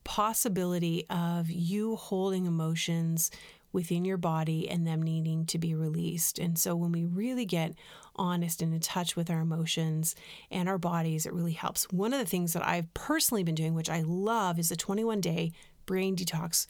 possibility 0.06 1.06
of 1.10 1.50
you 1.50 1.96
holding 1.96 2.46
emotions 2.46 3.32
within 3.76 4.06
your 4.06 4.18
body 4.18 4.70
and 4.70 4.88
them 4.88 5.04
needing 5.04 5.46
to 5.46 5.60
be 5.60 5.76
released. 5.76 6.40
And 6.40 6.58
so 6.58 6.78
when 6.78 6.94
we 6.94 7.04
really 7.04 7.46
get 7.46 7.74
honest 8.16 8.62
and 8.62 8.74
in 8.74 8.80
touch 8.80 9.18
with 9.18 9.30
our 9.30 9.42
emotions 9.42 10.16
and 10.50 10.70
our 10.70 10.78
bodies, 10.78 11.26
it 11.26 11.34
really 11.34 11.52
helps. 11.52 11.84
One 11.92 12.14
of 12.14 12.20
the 12.20 12.26
things 12.26 12.54
that 12.54 12.66
I've 12.66 12.92
personally 12.94 13.44
been 13.44 13.54
doing, 13.54 13.76
which 13.76 13.90
I 13.90 14.02
love, 14.02 14.58
is 14.58 14.70
the 14.70 14.78
21 14.78 15.20
day 15.20 15.52
brain 15.86 16.16
detox, 16.16 16.68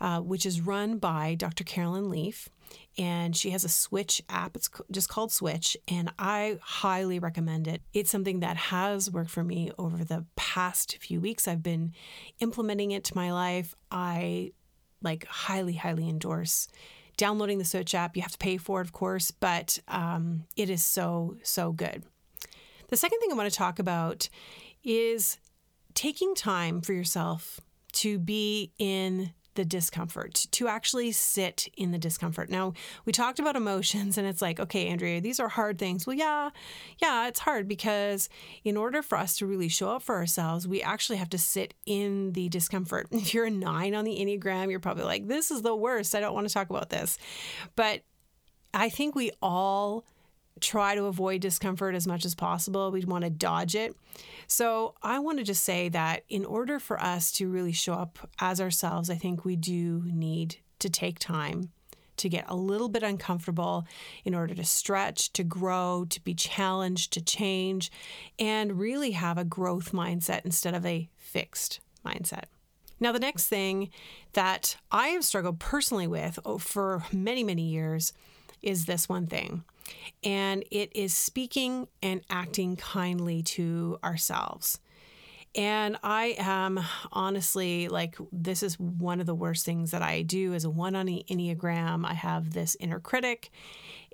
uh, 0.00 0.20
which 0.20 0.44
is 0.44 0.60
run 0.60 0.98
by 0.98 1.36
Dr. 1.36 1.62
Caroline 1.62 2.10
Leaf. 2.10 2.48
And 2.98 3.36
she 3.36 3.50
has 3.50 3.64
a 3.64 3.68
Switch 3.68 4.20
app. 4.28 4.56
It's 4.56 4.68
just 4.90 5.08
called 5.08 5.30
Switch. 5.30 5.76
And 5.86 6.12
I 6.18 6.58
highly 6.60 7.20
recommend 7.20 7.68
it. 7.68 7.82
It's 7.94 8.10
something 8.10 8.40
that 8.40 8.56
has 8.56 9.10
worked 9.10 9.30
for 9.30 9.44
me 9.44 9.70
over 9.78 10.02
the 10.02 10.24
past 10.34 10.98
few 10.98 11.20
weeks. 11.20 11.46
I've 11.46 11.62
been 11.62 11.92
implementing 12.40 12.90
it 12.90 13.04
to 13.04 13.14
my 13.14 13.32
life. 13.32 13.76
I 13.92 14.52
like 15.02 15.26
highly, 15.26 15.74
highly 15.74 16.08
endorse 16.08 16.68
downloading 17.16 17.58
the 17.58 17.64
Switch 17.64 17.94
app. 17.94 18.16
You 18.16 18.22
have 18.22 18.32
to 18.32 18.38
pay 18.38 18.56
for 18.56 18.80
it, 18.80 18.84
of 18.84 18.92
course, 18.92 19.30
but 19.30 19.78
um, 19.88 20.44
it 20.56 20.70
is 20.70 20.82
so, 20.82 21.36
so 21.42 21.72
good. 21.72 22.04
The 22.88 22.96
second 22.96 23.20
thing 23.20 23.30
I 23.32 23.34
want 23.34 23.50
to 23.50 23.56
talk 23.56 23.78
about 23.78 24.28
is 24.84 25.38
taking 25.94 26.34
time 26.34 26.80
for 26.80 26.92
yourself 26.92 27.60
to 27.92 28.18
be 28.18 28.72
in 28.78 29.32
the 29.54 29.64
discomfort, 29.64 30.46
to 30.52 30.68
actually 30.68 31.12
sit 31.12 31.68
in 31.76 31.90
the 31.90 31.98
discomfort. 31.98 32.48
Now, 32.48 32.72
we 33.04 33.12
talked 33.12 33.38
about 33.38 33.56
emotions, 33.56 34.18
and 34.18 34.26
it's 34.26 34.42
like, 34.42 34.60
okay, 34.60 34.88
Andrea, 34.88 35.20
these 35.20 35.40
are 35.40 35.48
hard 35.48 35.78
things. 35.78 36.06
Well, 36.06 36.16
yeah, 36.16 36.50
yeah, 36.98 37.28
it's 37.28 37.40
hard 37.40 37.68
because 37.68 38.28
in 38.64 38.76
order 38.76 39.02
for 39.02 39.18
us 39.18 39.36
to 39.38 39.46
really 39.46 39.68
show 39.68 39.90
up 39.90 40.02
for 40.02 40.16
ourselves, 40.16 40.66
we 40.66 40.82
actually 40.82 41.18
have 41.18 41.30
to 41.30 41.38
sit 41.38 41.74
in 41.86 42.32
the 42.32 42.48
discomfort. 42.48 43.08
If 43.22 43.34
you're 43.34 43.46
a 43.46 43.50
nine 43.50 43.94
on 43.94 44.04
the 44.04 44.18
Enneagram, 44.18 44.68
you're 44.68 44.80
probably 44.80 45.04
like, 45.04 45.28
this 45.28 45.50
is 45.50 45.62
the 45.62 45.76
worst. 45.76 46.14
I 46.14 46.20
don't 46.20 46.34
want 46.34 46.48
to 46.48 46.52
talk 46.52 46.70
about 46.70 46.90
this. 46.90 47.18
But 47.76 48.02
I 48.74 48.88
think 48.88 49.14
we 49.14 49.30
all 49.40 50.04
try 50.62 50.94
to 50.94 51.04
avoid 51.04 51.40
discomfort 51.42 51.94
as 51.94 52.06
much 52.06 52.24
as 52.24 52.34
possible. 52.34 52.90
We'd 52.90 53.04
want 53.04 53.24
to 53.24 53.30
dodge 53.30 53.74
it. 53.74 53.94
So, 54.46 54.94
I 55.02 55.18
want 55.18 55.38
to 55.38 55.44
just 55.44 55.64
say 55.64 55.88
that 55.90 56.24
in 56.28 56.44
order 56.44 56.78
for 56.78 57.00
us 57.00 57.32
to 57.32 57.48
really 57.48 57.72
show 57.72 57.94
up 57.94 58.18
as 58.38 58.60
ourselves, 58.60 59.10
I 59.10 59.14
think 59.16 59.44
we 59.44 59.56
do 59.56 60.02
need 60.06 60.56
to 60.78 60.88
take 60.88 61.18
time 61.18 61.70
to 62.18 62.28
get 62.28 62.44
a 62.48 62.54
little 62.54 62.88
bit 62.88 63.02
uncomfortable 63.02 63.86
in 64.24 64.34
order 64.34 64.54
to 64.54 64.64
stretch, 64.64 65.32
to 65.32 65.42
grow, 65.42 66.06
to 66.08 66.20
be 66.22 66.34
challenged, 66.34 67.12
to 67.12 67.20
change, 67.20 67.90
and 68.38 68.78
really 68.78 69.12
have 69.12 69.38
a 69.38 69.44
growth 69.44 69.92
mindset 69.92 70.44
instead 70.44 70.74
of 70.74 70.84
a 70.86 71.08
fixed 71.16 71.80
mindset. 72.04 72.44
Now, 73.00 73.10
the 73.10 73.18
next 73.18 73.48
thing 73.48 73.90
that 74.34 74.76
I 74.92 75.08
have 75.08 75.24
struggled 75.24 75.58
personally 75.58 76.06
with 76.06 76.38
for 76.60 77.02
many, 77.12 77.42
many 77.42 77.62
years 77.62 78.12
is 78.62 78.84
this 78.84 79.08
one 79.08 79.26
thing 79.26 79.64
and 80.22 80.64
it 80.70 80.94
is 80.94 81.14
speaking 81.14 81.88
and 82.02 82.22
acting 82.30 82.76
kindly 82.76 83.42
to 83.42 83.98
ourselves. 84.04 84.78
And 85.54 85.98
I 86.02 86.34
am 86.38 86.80
honestly 87.12 87.88
like, 87.88 88.16
this 88.32 88.62
is 88.62 88.78
one 88.80 89.20
of 89.20 89.26
the 89.26 89.34
worst 89.34 89.66
things 89.66 89.90
that 89.90 90.00
I 90.00 90.22
do 90.22 90.54
as 90.54 90.64
a 90.64 90.70
one 90.70 90.96
on 90.96 91.06
the 91.06 91.24
Enneagram. 91.28 92.06
I 92.06 92.14
have 92.14 92.52
this 92.52 92.74
inner 92.80 93.00
critic, 93.00 93.50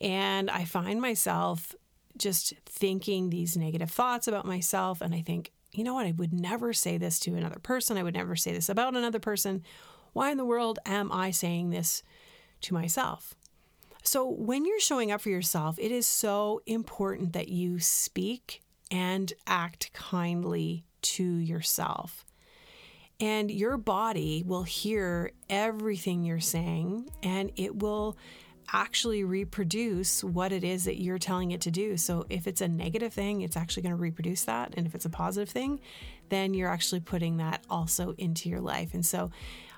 and 0.02 0.50
I 0.50 0.64
find 0.64 1.00
myself 1.00 1.76
just 2.16 2.54
thinking 2.66 3.30
these 3.30 3.56
negative 3.56 3.90
thoughts 3.90 4.26
about 4.26 4.46
myself. 4.46 5.00
And 5.00 5.14
I 5.14 5.20
think, 5.20 5.52
you 5.72 5.84
know 5.84 5.94
what? 5.94 6.06
I 6.06 6.12
would 6.12 6.32
never 6.32 6.72
say 6.72 6.98
this 6.98 7.20
to 7.20 7.36
another 7.36 7.60
person. 7.60 7.96
I 7.96 8.02
would 8.02 8.14
never 8.14 8.34
say 8.34 8.52
this 8.52 8.68
about 8.68 8.96
another 8.96 9.20
person. 9.20 9.62
Why 10.14 10.32
in 10.32 10.38
the 10.38 10.44
world 10.44 10.80
am 10.84 11.12
I 11.12 11.30
saying 11.30 11.70
this 11.70 12.02
to 12.62 12.74
myself? 12.74 13.36
So, 14.02 14.28
when 14.28 14.64
you're 14.64 14.80
showing 14.80 15.12
up 15.12 15.20
for 15.20 15.28
yourself, 15.28 15.78
it 15.78 15.92
is 15.92 16.06
so 16.06 16.62
important 16.66 17.32
that 17.34 17.48
you 17.48 17.78
speak 17.78 18.62
and 18.90 19.32
act 19.46 19.92
kindly 19.92 20.84
to 21.02 21.24
yourself. 21.24 22.24
And 23.20 23.50
your 23.50 23.76
body 23.76 24.44
will 24.46 24.62
hear 24.62 25.32
everything 25.50 26.24
you're 26.24 26.40
saying 26.40 27.10
and 27.22 27.50
it 27.56 27.76
will 27.76 28.16
actually 28.72 29.24
reproduce 29.24 30.22
what 30.22 30.52
it 30.52 30.62
is 30.62 30.84
that 30.84 31.00
you're 31.00 31.18
telling 31.18 31.50
it 31.50 31.60
to 31.62 31.70
do. 31.70 31.96
So 31.96 32.26
if 32.28 32.46
it's 32.46 32.60
a 32.60 32.68
negative 32.68 33.12
thing, 33.12 33.40
it's 33.40 33.56
actually 33.56 33.82
going 33.84 33.94
to 33.94 34.00
reproduce 34.00 34.44
that. 34.44 34.74
And 34.76 34.86
if 34.86 34.94
it's 34.94 35.06
a 35.06 35.10
positive 35.10 35.48
thing, 35.48 35.80
then 36.28 36.54
you're 36.54 36.68
actually 36.68 37.00
putting 37.00 37.38
that 37.38 37.64
also 37.70 38.14
into 38.18 38.48
your 38.48 38.60
life. 38.60 38.94
And 38.94 39.04
so 39.04 39.30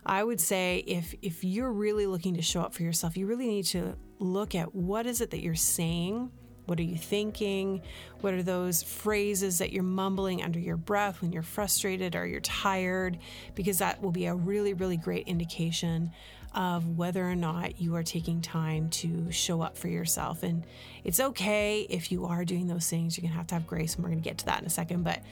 I 0.05 0.25
would 0.25 0.41
say 0.41 0.79
if 0.87 1.15
if 1.23 1.45
you're 1.45 1.73
really 1.73 2.07
looking 2.07 2.35
to 2.35 2.43
show 2.43 2.63
up 2.63 2.75
for 2.75 2.83
yourself, 2.83 3.17
you 3.17 3.27
really 3.27 3.47
need 3.47 3.67
to 3.67 3.97
look 4.21 4.55
at 4.55 4.75
what 4.75 5.07
is 5.07 5.21
it 5.21 5.31
that 5.31 5.41
you're 5.41 5.55
saying 5.55 6.31
what 6.71 6.79
are 6.79 6.85
you 6.85 6.97
thinking? 6.97 7.83
What 8.21 8.33
are 8.33 8.45
those 8.45 8.81
phrases 8.85 9.59
that 9.59 9.73
you're 9.73 9.83
mumbling 9.83 10.41
under 10.41 10.61
your 10.61 10.77
breath 10.77 11.21
when 11.21 11.33
you're 11.33 11.43
frustrated 11.43 12.15
or 12.15 12.25
you're 12.29 12.41
tired? 12.41 13.19
Because 13.57 13.79
that 13.79 14.01
will 14.01 14.13
be 14.13 14.27
a 14.27 14.35
really, 14.37 14.73
really 14.73 14.97
great 14.97 15.27
indication 15.27 16.13
of 16.55 16.97
whether 16.97 17.29
or 17.29 17.35
not 17.35 17.81
you 17.81 17.97
are 17.97 18.05
taking 18.05 18.41
time 18.41 18.89
to 18.91 19.33
show 19.33 19.61
up 19.61 19.77
for 19.77 19.89
yourself. 19.89 20.45
And 20.45 20.65
it's 21.03 21.19
okay 21.19 21.89
if 21.91 22.13
you 22.13 22.27
are 22.27 22.45
doing 22.45 22.69
those 22.69 22.89
things. 22.89 23.19
You're 23.19 23.23
going 23.23 23.33
to 23.33 23.39
have 23.39 23.49
to 23.49 23.55
have 23.57 23.67
grace, 23.67 23.97
and 23.97 24.05
we're 24.05 24.11
going 24.11 24.23
to 24.23 24.29
get 24.29 24.39
to 24.39 24.47
that 24.47 24.61
in 24.61 24.67
a 24.67 24.71
second. 24.71 25.03
But 25.03 25.23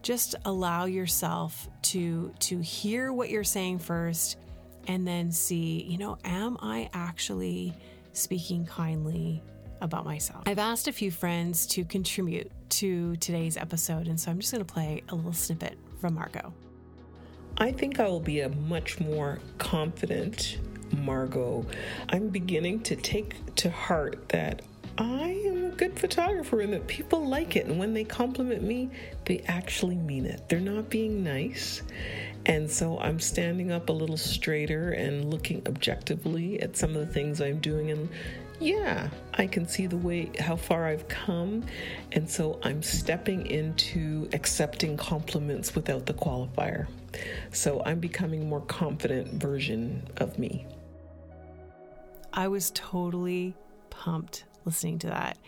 just 0.00 0.34
allow 0.46 0.86
yourself 0.86 1.68
to 1.82 2.32
to 2.38 2.60
hear 2.60 3.12
what 3.12 3.28
you're 3.28 3.44
saying 3.44 3.80
first 3.80 4.38
and 4.88 5.06
then 5.06 5.30
see, 5.30 5.84
you 5.84 5.98
know, 5.98 6.18
am 6.24 6.56
I 6.60 6.90
actually 6.92 7.74
speaking 8.12 8.66
kindly 8.66 9.42
about 9.80 10.04
myself. 10.04 10.42
I've 10.46 10.58
asked 10.58 10.88
a 10.88 10.92
few 10.92 11.10
friends 11.10 11.66
to 11.68 11.84
contribute 11.84 12.50
to 12.70 13.16
today's 13.16 13.56
episode, 13.56 14.08
and 14.08 14.18
so 14.18 14.30
I'm 14.30 14.38
just 14.40 14.52
going 14.52 14.64
to 14.64 14.72
play 14.72 15.02
a 15.08 15.14
little 15.14 15.32
snippet 15.32 15.78
from 16.00 16.14
Margot. 16.14 16.52
I 17.58 17.72
think 17.72 18.00
I 18.00 18.08
will 18.08 18.20
be 18.20 18.40
a 18.40 18.48
much 18.48 19.00
more 19.00 19.40
confident 19.58 20.58
Margot. 20.96 21.66
I'm 22.08 22.28
beginning 22.28 22.80
to 22.84 22.96
take 22.96 23.54
to 23.56 23.70
heart 23.70 24.28
that 24.30 24.62
I 24.96 25.42
am 25.46 25.66
a 25.66 25.70
good 25.70 25.98
photographer 25.98 26.60
and 26.60 26.72
that 26.72 26.86
people 26.86 27.26
like 27.26 27.56
it. 27.56 27.66
And 27.66 27.78
when 27.78 27.94
they 27.94 28.04
compliment 28.04 28.62
me, 28.62 28.90
they 29.26 29.40
actually 29.46 29.96
mean 29.96 30.26
it. 30.26 30.48
They're 30.48 30.60
not 30.60 30.90
being 30.90 31.22
nice. 31.22 31.82
And 32.48 32.70
so 32.70 32.98
I'm 32.98 33.20
standing 33.20 33.70
up 33.70 33.90
a 33.90 33.92
little 33.92 34.16
straighter 34.16 34.90
and 34.92 35.30
looking 35.30 35.62
objectively 35.66 36.60
at 36.60 36.76
some 36.76 36.96
of 36.96 37.06
the 37.06 37.12
things 37.12 37.40
I'm 37.40 37.60
doing 37.60 37.90
and 37.90 38.08
yeah, 38.60 39.08
I 39.34 39.46
can 39.46 39.68
see 39.68 39.86
the 39.86 39.96
way 39.96 40.32
how 40.40 40.56
far 40.56 40.86
I've 40.86 41.06
come. 41.06 41.64
And 42.10 42.28
so 42.28 42.58
I'm 42.64 42.82
stepping 42.82 43.46
into 43.46 44.28
accepting 44.32 44.96
compliments 44.96 45.76
without 45.76 46.06
the 46.06 46.14
qualifier. 46.14 46.88
So 47.52 47.82
I'm 47.84 48.00
becoming 48.00 48.48
more 48.48 48.62
confident 48.62 49.40
version 49.40 50.08
of 50.16 50.40
me. 50.40 50.66
I 52.32 52.48
was 52.48 52.72
totally 52.74 53.54
pumped 53.90 54.44
listening 54.64 54.98
to 55.00 55.06
that. 55.06 55.38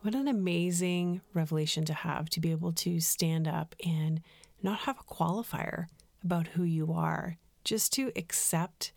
What 0.00 0.14
an 0.14 0.26
amazing 0.26 1.20
revelation 1.32 1.84
to 1.84 1.94
have 1.94 2.28
to 2.30 2.40
be 2.40 2.50
able 2.50 2.72
to 2.72 2.98
stand 2.98 3.46
up 3.46 3.76
and 3.84 4.20
not 4.62 4.80
have 4.80 4.98
a 4.98 5.14
qualifier 5.14 5.86
about 6.24 6.48
who 6.48 6.64
you 6.64 6.92
are, 6.92 7.38
just 7.64 7.92
to 7.94 8.12
accept 8.16 8.92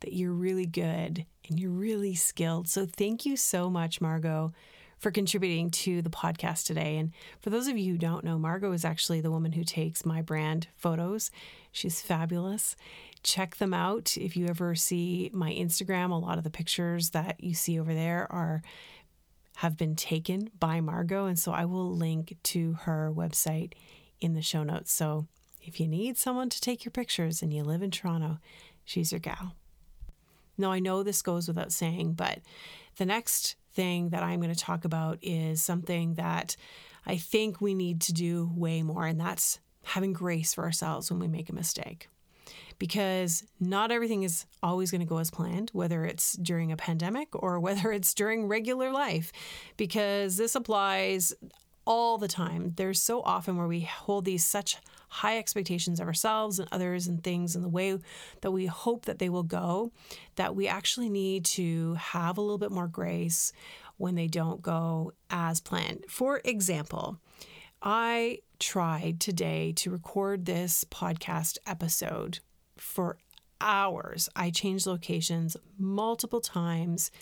that 0.00 0.12
you're 0.12 0.32
really 0.32 0.66
good 0.66 1.24
and 1.48 1.58
you're 1.60 1.70
really 1.70 2.14
skilled. 2.14 2.68
So 2.68 2.86
thank 2.86 3.24
you 3.24 3.36
so 3.36 3.70
much, 3.70 4.00
Margot, 4.00 4.52
for 4.98 5.10
contributing 5.10 5.70
to 5.70 6.02
the 6.02 6.10
podcast 6.10 6.66
today. 6.66 6.96
And 6.96 7.12
for 7.40 7.50
those 7.50 7.68
of 7.68 7.76
you 7.76 7.92
who 7.92 7.98
don't 7.98 8.24
know, 8.24 8.38
Margot 8.38 8.72
is 8.72 8.84
actually 8.84 9.20
the 9.20 9.30
woman 9.30 9.52
who 9.52 9.64
takes 9.64 10.04
my 10.04 10.22
brand 10.22 10.68
photos. 10.76 11.30
She's 11.72 12.00
fabulous. 12.00 12.76
Check 13.22 13.56
them 13.56 13.74
out. 13.74 14.16
If 14.16 14.36
you 14.36 14.46
ever 14.46 14.74
see 14.74 15.30
my 15.32 15.52
Instagram, 15.52 16.10
a 16.10 16.14
lot 16.14 16.38
of 16.38 16.44
the 16.44 16.50
pictures 16.50 17.10
that 17.10 17.42
you 17.42 17.54
see 17.54 17.78
over 17.78 17.94
there 17.94 18.30
are 18.30 18.62
have 19.56 19.76
been 19.76 19.94
taken 19.94 20.50
by 20.58 20.80
Margot. 20.80 21.26
And 21.26 21.38
so 21.38 21.52
I 21.52 21.64
will 21.64 21.94
link 21.94 22.36
to 22.44 22.74
her 22.82 23.12
website 23.14 23.72
in 24.20 24.34
the 24.34 24.42
show 24.42 24.62
notes. 24.62 24.92
So 24.92 25.26
if 25.64 25.80
you 25.80 25.88
need 25.88 26.16
someone 26.16 26.50
to 26.50 26.60
take 26.60 26.84
your 26.84 26.92
pictures 26.92 27.42
and 27.42 27.52
you 27.52 27.64
live 27.64 27.82
in 27.82 27.90
Toronto, 27.90 28.38
she's 28.84 29.12
your 29.12 29.18
gal. 29.18 29.54
Now, 30.56 30.70
I 30.70 30.78
know 30.78 31.02
this 31.02 31.22
goes 31.22 31.48
without 31.48 31.72
saying, 31.72 32.12
but 32.12 32.40
the 32.96 33.06
next 33.06 33.56
thing 33.72 34.10
that 34.10 34.22
I'm 34.22 34.40
going 34.40 34.54
to 34.54 34.60
talk 34.60 34.84
about 34.84 35.18
is 35.20 35.62
something 35.62 36.14
that 36.14 36.56
I 37.06 37.16
think 37.16 37.60
we 37.60 37.74
need 37.74 38.00
to 38.02 38.12
do 38.12 38.50
way 38.54 38.82
more, 38.82 39.06
and 39.06 39.18
that's 39.18 39.58
having 39.82 40.12
grace 40.12 40.54
for 40.54 40.64
ourselves 40.64 41.10
when 41.10 41.18
we 41.18 41.28
make 41.28 41.48
a 41.48 41.54
mistake. 41.54 42.08
Because 42.78 43.44
not 43.58 43.90
everything 43.90 44.22
is 44.22 44.46
always 44.62 44.90
going 44.90 45.00
to 45.00 45.06
go 45.06 45.18
as 45.18 45.30
planned, 45.30 45.70
whether 45.72 46.04
it's 46.04 46.34
during 46.34 46.70
a 46.72 46.76
pandemic 46.76 47.28
or 47.32 47.58
whether 47.66 47.90
it's 47.90 48.14
during 48.14 48.46
regular 48.46 48.92
life, 48.92 49.32
because 49.76 50.36
this 50.36 50.54
applies 50.54 51.34
all 51.84 52.18
the 52.18 52.28
time. 52.28 52.72
There's 52.76 53.02
so 53.02 53.22
often 53.22 53.56
where 53.56 53.66
we 53.66 53.80
hold 53.80 54.24
these 54.24 54.44
such 54.44 54.76
high 55.14 55.38
expectations 55.38 56.00
of 56.00 56.08
ourselves 56.08 56.58
and 56.58 56.68
others 56.72 57.06
and 57.06 57.22
things 57.22 57.54
and 57.54 57.64
the 57.64 57.68
way 57.68 57.96
that 58.40 58.50
we 58.50 58.66
hope 58.66 59.04
that 59.04 59.20
they 59.20 59.28
will 59.28 59.44
go 59.44 59.92
that 60.34 60.56
we 60.56 60.66
actually 60.66 61.08
need 61.08 61.44
to 61.44 61.94
have 61.94 62.36
a 62.36 62.40
little 62.40 62.58
bit 62.58 62.72
more 62.72 62.88
grace 62.88 63.52
when 63.96 64.16
they 64.16 64.26
don't 64.26 64.60
go 64.60 65.12
as 65.30 65.60
planned. 65.60 66.04
For 66.08 66.40
example, 66.44 67.20
I 67.80 68.40
tried 68.58 69.20
today 69.20 69.72
to 69.76 69.90
record 69.90 70.46
this 70.46 70.84
podcast 70.90 71.58
episode 71.64 72.40
for 72.76 73.16
hours. 73.60 74.28
I 74.34 74.50
changed 74.50 74.84
locations 74.84 75.56
multiple 75.78 76.40
times 76.40 77.12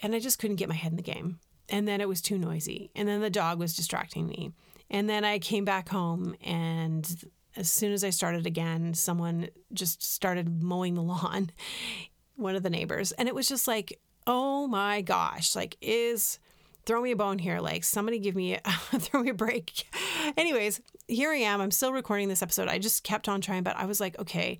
and 0.00 0.16
I 0.16 0.18
just 0.18 0.40
couldn't 0.40 0.56
get 0.56 0.68
my 0.68 0.74
head 0.74 0.90
in 0.90 0.96
the 0.96 1.02
game 1.02 1.38
and 1.68 1.86
then 1.86 2.00
it 2.00 2.08
was 2.08 2.20
too 2.20 2.38
noisy 2.38 2.90
and 2.96 3.06
then 3.06 3.20
the 3.20 3.30
dog 3.30 3.60
was 3.60 3.76
distracting 3.76 4.26
me 4.26 4.50
and 4.90 5.08
then 5.08 5.24
i 5.24 5.38
came 5.38 5.64
back 5.64 5.88
home 5.88 6.34
and 6.42 7.24
as 7.56 7.70
soon 7.70 7.92
as 7.92 8.04
i 8.04 8.10
started 8.10 8.46
again 8.46 8.94
someone 8.94 9.48
just 9.72 10.02
started 10.02 10.62
mowing 10.62 10.94
the 10.94 11.02
lawn 11.02 11.50
one 12.36 12.54
of 12.54 12.62
the 12.62 12.70
neighbors 12.70 13.12
and 13.12 13.28
it 13.28 13.34
was 13.34 13.48
just 13.48 13.66
like 13.66 14.00
oh 14.26 14.66
my 14.66 15.00
gosh 15.00 15.56
like 15.56 15.76
is 15.80 16.38
throw 16.86 17.02
me 17.02 17.10
a 17.10 17.16
bone 17.16 17.38
here 17.38 17.58
like 17.58 17.84
somebody 17.84 18.18
give 18.18 18.36
me 18.36 18.54
a, 18.54 18.60
throw 18.98 19.22
me 19.22 19.30
a 19.30 19.34
break 19.34 19.84
anyways 20.36 20.80
here 21.08 21.30
i 21.30 21.36
am 21.36 21.60
i'm 21.60 21.70
still 21.70 21.92
recording 21.92 22.28
this 22.28 22.42
episode 22.42 22.68
i 22.68 22.78
just 22.78 23.02
kept 23.02 23.28
on 23.28 23.40
trying 23.40 23.62
but 23.62 23.76
i 23.76 23.84
was 23.84 24.00
like 24.00 24.18
okay 24.18 24.58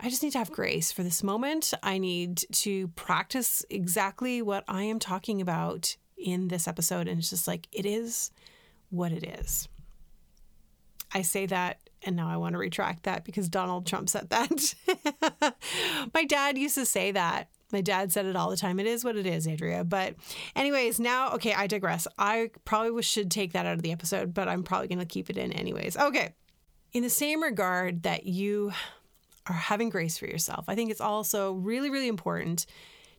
I 0.00 0.08
just 0.08 0.22
need 0.24 0.32
to 0.32 0.38
have 0.38 0.50
grace 0.50 0.90
for 0.90 1.04
this 1.04 1.22
moment. 1.22 1.72
I 1.80 1.98
need 1.98 2.42
to 2.52 2.88
practice 2.88 3.64
exactly 3.70 4.42
what 4.42 4.64
I 4.66 4.82
am 4.82 4.98
talking 4.98 5.40
about 5.40 5.96
in 6.16 6.48
this 6.48 6.66
episode. 6.66 7.06
And 7.06 7.20
it's 7.20 7.30
just 7.30 7.46
like, 7.46 7.68
it 7.70 7.86
is 7.86 8.32
what 8.92 9.10
it 9.10 9.24
is. 9.24 9.68
I 11.14 11.22
say 11.22 11.46
that 11.46 11.78
and 12.04 12.16
now 12.16 12.28
I 12.28 12.36
want 12.36 12.54
to 12.54 12.58
retract 12.58 13.04
that 13.04 13.24
because 13.24 13.48
Donald 13.48 13.86
Trump 13.86 14.08
said 14.08 14.30
that. 14.30 14.74
My 16.14 16.24
dad 16.24 16.58
used 16.58 16.74
to 16.74 16.86
say 16.86 17.12
that. 17.12 17.48
My 17.72 17.80
dad 17.80 18.12
said 18.12 18.26
it 18.26 18.36
all 18.36 18.50
the 18.50 18.56
time. 18.56 18.78
It 18.80 18.86
is 18.86 19.04
what 19.04 19.16
it 19.16 19.26
is, 19.26 19.46
Adria. 19.46 19.84
But, 19.84 20.14
anyways, 20.54 21.00
now, 21.00 21.32
okay, 21.34 21.54
I 21.54 21.66
digress. 21.66 22.06
I 22.18 22.50
probably 22.64 23.02
should 23.02 23.30
take 23.30 23.52
that 23.52 23.64
out 23.64 23.74
of 23.74 23.82
the 23.82 23.92
episode, 23.92 24.34
but 24.34 24.48
I'm 24.48 24.62
probably 24.62 24.88
going 24.88 24.98
to 24.98 25.06
keep 25.06 25.30
it 25.30 25.38
in 25.38 25.52
anyways. 25.52 25.96
Okay. 25.96 26.34
In 26.92 27.02
the 27.02 27.10
same 27.10 27.42
regard 27.42 28.02
that 28.02 28.26
you 28.26 28.72
are 29.46 29.54
having 29.54 29.88
grace 29.88 30.18
for 30.18 30.26
yourself, 30.26 30.66
I 30.68 30.74
think 30.74 30.90
it's 30.90 31.00
also 31.00 31.52
really, 31.52 31.88
really 31.88 32.08
important 32.08 32.66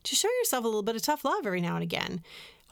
to 0.04 0.16
show 0.16 0.30
yourself 0.40 0.66
a 0.66 0.68
little 0.68 0.84
bit 0.84 0.96
of 0.96 1.02
tough 1.02 1.26
love 1.26 1.46
every 1.46 1.62
now 1.62 1.76
and 1.76 1.84
again 1.84 2.22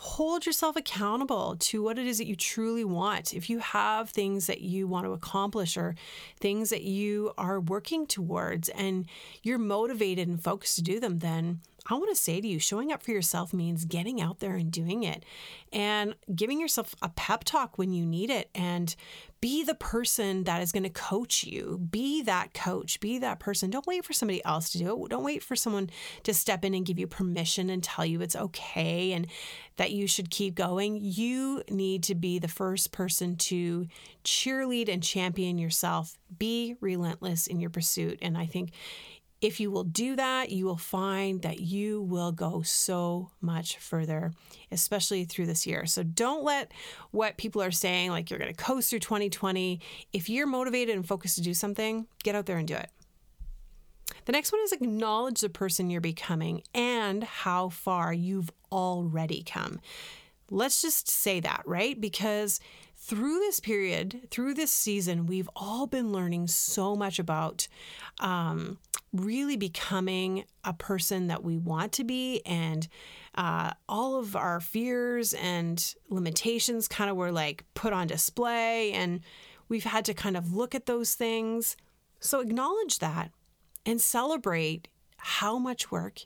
hold 0.01 0.47
yourself 0.47 0.75
accountable 0.75 1.55
to 1.59 1.83
what 1.83 1.99
it 1.99 2.07
is 2.07 2.17
that 2.17 2.25
you 2.25 2.35
truly 2.35 2.83
want. 2.83 3.35
If 3.35 3.51
you 3.51 3.59
have 3.59 4.09
things 4.09 4.47
that 4.47 4.61
you 4.61 4.87
want 4.87 5.05
to 5.05 5.11
accomplish 5.11 5.77
or 5.77 5.93
things 6.39 6.71
that 6.71 6.81
you 6.81 7.33
are 7.37 7.59
working 7.59 8.07
towards 8.07 8.69
and 8.69 9.05
you're 9.43 9.59
motivated 9.59 10.27
and 10.27 10.43
focused 10.43 10.77
to 10.77 10.81
do 10.81 10.99
them, 10.99 11.19
then 11.19 11.59
I 11.88 11.96
want 11.96 12.10
to 12.10 12.15
say 12.15 12.39
to 12.39 12.48
you, 12.48 12.60
showing 12.60 12.91
up 12.91 13.02
for 13.02 13.12
yourself 13.12 13.54
means 13.54 13.86
getting 13.86 14.22
out 14.22 14.39
there 14.39 14.54
and 14.54 14.72
doing 14.72 15.04
it 15.04 15.26
and 15.74 16.15
giving 16.34 16.60
yourself 16.60 16.96
a 17.02 17.10
pep 17.10 17.44
talk 17.44 17.78
when 17.78 17.91
you 17.91 18.06
need 18.06 18.30
it 18.30 18.50
and 18.54 18.96
be 19.41 19.63
the 19.63 19.74
person 19.74 20.44
that 20.44 20.62
is 20.62 20.72
going 20.72 20.84
to 20.84 20.89
coach 20.89 21.44
you. 21.44 21.80
Be 21.89 22.22
that 22.22 22.54
coach. 22.54 23.00
Be 23.00 23.17
that 23.17 23.39
person. 23.39 23.72
Don't 23.72 23.88
wait 23.88 24.06
for 24.06 24.13
somebody 24.13 24.46
else 24.46 24.70
to 24.72 24.78
do 24.78 25.06
it. 25.06 25.10
Don't 25.10 25.24
wait 25.24 25.41
for 25.41 25.56
someone 25.56 25.89
to 26.22 26.34
step 26.36 26.63
in 26.63 26.76
and 26.76 26.86
give 26.86 27.00
you 27.00 27.08
permission 27.08 27.72
and 27.72 27.84
tell 27.84 28.06
you 28.06 28.22
it's 28.22 28.36
okay 28.36 29.13
and 29.13 29.26
that 29.78 29.91
you 29.91 30.06
should 30.06 30.30
keep 30.30 30.54
going. 30.54 31.00
You 31.02 31.63
need 31.72 32.04
to 32.04 32.13
be 32.13 32.38
the 32.38 32.48
first 32.48 32.91
person 32.91 33.36
to 33.38 33.88
cheerlead 34.24 34.88
and 34.88 35.02
champion 35.02 35.58
yourself. 35.58 36.20
Be 36.38 36.76
relentless 36.80 37.48
in 37.48 37.60
your 37.60 37.72
pursuit. 37.72 38.20
And 38.22 38.38
I 38.38 38.46
think 38.46 38.72
if 39.41 39.60
you 39.60 39.71
will 39.71 39.84
do 39.84 40.15
that, 40.15 40.51
you 40.51 40.65
will 40.65 40.77
find 40.77 41.41
that 41.41 41.60
you 41.60 42.01
will 42.04 42.32
go 42.32 42.62
so 42.62 43.32
much 43.41 43.77
further, 43.77 44.32
especially 44.71 45.25
through 45.25 45.47
this 45.47 45.65
year. 45.65 45.88
So 45.88 46.04
don't 46.04 46.43
let 46.43 46.71
what 47.10 47.38
people 47.38 47.62
are 47.62 47.71
saying, 47.71 48.12
like 48.12 48.30
you're 48.30 48.39
going 48.39 48.54
to 48.54 48.63
coast 48.63 48.91
through 48.91 48.99
2020. 48.99 49.82
If 50.13 50.30
you're 50.30 50.45
motivated 50.45 50.95
and 50.95 51.08
focused 51.08 51.36
to 51.36 51.41
do 51.41 51.56
something, 51.56 52.06
get 52.23 52.36
out 52.36 52.45
there 52.45 52.58
and 52.58 52.67
do 52.67 52.75
it. 52.75 52.89
The 54.25 54.32
next 54.32 54.51
one 54.51 54.62
is 54.62 54.71
acknowledge 54.71 55.41
the 55.41 55.49
person 55.49 55.89
you're 55.89 56.01
becoming 56.01 56.62
and 56.75 57.23
how 57.23 57.69
far 57.69 58.13
you've 58.13 58.51
already 58.71 59.41
come. 59.43 59.80
Let's 60.51 60.82
just 60.82 61.10
say 61.10 61.39
that, 61.39 61.63
right? 61.65 61.99
Because 61.99 62.60
through 62.95 63.39
this 63.39 63.60
period, 63.60 64.27
through 64.30 64.54
this 64.54 64.71
season, 64.71 65.25
we've 65.25 65.49
all 65.56 65.88
been 65.88 66.12
learning 66.12 66.47
so 66.47 66.95
much 66.95 67.17
about 67.17 67.67
um, 68.19 68.77
really 69.13 69.58
becoming 69.58 70.45
a 70.63 70.74
person 70.74 71.28
that 71.28 71.43
we 71.43 71.58
want 71.58 71.91
to 71.91 72.04
be 72.04 72.41
and 72.45 72.88
uh, 73.36 73.71
all 73.89 74.17
of 74.17 74.36
our 74.36 74.60
fears 74.60 75.34
and 75.34 75.95
limitations 76.10 76.88
kind 76.88 77.10
of 77.10 77.17
were 77.17 77.32
like 77.32 77.65
put 77.74 77.91
on 77.91 78.08
display 78.08 78.91
and 78.93 79.21
we've 79.67 79.84
had 79.84 80.06
to 80.06 80.13
kind 80.13 80.38
of 80.38 80.54
look 80.54 80.74
at 80.74 80.86
those 80.86 81.13
things 81.13 81.76
so 82.19 82.39
acknowledge 82.39 83.00
that 83.00 83.32
and 83.86 84.00
celebrate 84.00 84.88
how 85.17 85.58
much 85.58 85.91
work 85.91 86.21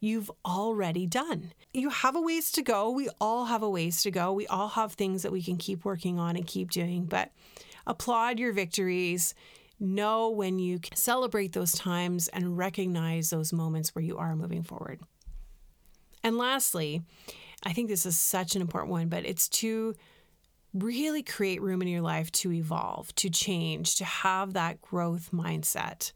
you've 0.00 0.30
already 0.44 1.06
done. 1.06 1.52
You 1.72 1.90
have 1.90 2.16
a 2.16 2.20
ways 2.20 2.52
to 2.52 2.62
go. 2.62 2.90
We 2.90 3.08
all 3.20 3.46
have 3.46 3.62
a 3.62 3.70
ways 3.70 4.02
to 4.02 4.10
go. 4.10 4.32
We 4.32 4.46
all 4.46 4.68
have 4.68 4.92
things 4.92 5.22
that 5.22 5.32
we 5.32 5.42
can 5.42 5.56
keep 5.56 5.84
working 5.84 6.18
on 6.18 6.36
and 6.36 6.46
keep 6.46 6.70
doing, 6.70 7.04
but 7.04 7.30
applaud 7.86 8.38
your 8.38 8.52
victories. 8.52 9.34
Know 9.78 10.30
when 10.30 10.58
you 10.58 10.80
celebrate 10.94 11.52
those 11.52 11.72
times 11.72 12.28
and 12.28 12.56
recognize 12.56 13.30
those 13.30 13.52
moments 13.52 13.94
where 13.94 14.04
you 14.04 14.16
are 14.18 14.34
moving 14.34 14.62
forward. 14.62 15.00
And 16.22 16.38
lastly, 16.38 17.02
I 17.62 17.72
think 17.72 17.88
this 17.88 18.06
is 18.06 18.18
such 18.18 18.56
an 18.56 18.62
important 18.62 18.90
one, 18.90 19.08
but 19.08 19.26
it's 19.26 19.48
to 19.50 19.94
really 20.74 21.22
create 21.22 21.62
room 21.62 21.82
in 21.82 21.88
your 21.88 22.02
life 22.02 22.30
to 22.32 22.52
evolve, 22.52 23.14
to 23.16 23.30
change, 23.30 23.96
to 23.96 24.04
have 24.04 24.54
that 24.54 24.80
growth 24.80 25.30
mindset. 25.32 26.12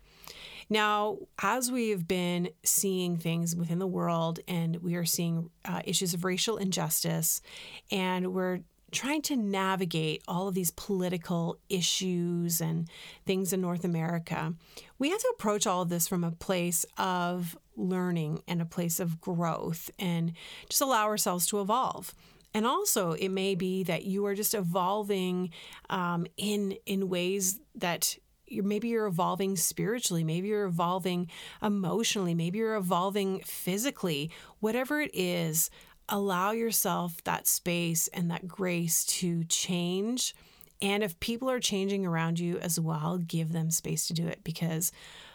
Now, 0.69 1.19
as 1.43 1.71
we 1.71 1.91
have 1.91 2.07
been 2.07 2.51
seeing 2.63 3.17
things 3.17 3.57
within 3.57 3.81
the 3.81 3.87
world 3.87 4.39
and 4.47 4.77
we 4.77 4.95
are 4.95 5.05
seeing 5.05 5.51
uh, 5.65 5.83
issues 5.85 6.15
of 6.15 6.25
racial 6.25 6.57
injustice, 6.59 7.43
and 7.91 8.33
we're 8.33 8.61
trying 8.91 9.23
to 9.23 9.37
navigate 9.37 10.23
all 10.27 10.49
of 10.49 10.55
these 10.55 10.71
political 10.71 11.59
issues 11.69 12.61
and 12.61 12.89
things 13.27 13.53
in 13.53 13.61
North 13.61 13.85
America, 13.85 14.55
we 14.99 15.11
have 15.11 15.21
to 15.21 15.33
approach 15.35 15.67
all 15.67 15.83
of 15.83 15.89
this 15.89 16.09
from 16.09 16.25
a 16.25 16.31
place 16.33 16.85
of 16.99 17.57
learning 17.77 18.43
and 18.47 18.61
a 18.61 18.67
place 18.67 19.01
of 19.01 19.21
growth 19.21 19.91
and 19.99 20.33
just 20.69 20.83
allow 20.83 21.07
ourselves 21.07 21.47
to 21.47 21.61
evolve. 21.61 22.15
And 22.53 22.67
also, 22.67 23.13
it 23.13 23.29
may 23.29 23.55
be 23.55 23.85
that 23.85 24.05
you 24.05 24.27
are 24.27 24.35
just 24.35 24.55
evolving 24.55 25.51
um, 25.89 26.27
in 26.37 26.77
in 26.85 27.09
ways 27.09 27.61
that 27.77 28.17
you're, 28.51 28.65
maybe 28.65 28.89
you're 28.89 29.07
evolving 29.07 29.57
spiritually, 29.57 30.25
maybe 30.25 30.49
you're 30.49 30.65
evolving 30.65 31.31
emotionally, 31.63 32.35
maybe 32.35 32.59
you're 32.59 32.75
evolving 32.75 33.41
physically. 33.47 34.31
Whatever 34.59 35.01
it 35.01 35.13
is, 35.15 35.71
allow 36.11 36.51
yourself 36.51 37.23
that 37.25 37.47
space 37.47 38.09
and 38.09 38.31
that 38.31 38.47
grace 38.47 39.05
to 39.05 39.45
change. 39.45 40.35
And 40.83 41.03
if 41.03 41.19
people 41.21 41.51
are 41.51 41.61
changing 41.61 42.07
around 42.07 42.39
you 42.39 42.59
as 42.59 42.79
well, 42.79 43.19
give 43.19 43.53
them 43.53 43.71
space 43.71 44.07
to 44.09 44.15
do 44.15 44.27
it 44.27 44.41
because 44.45 44.93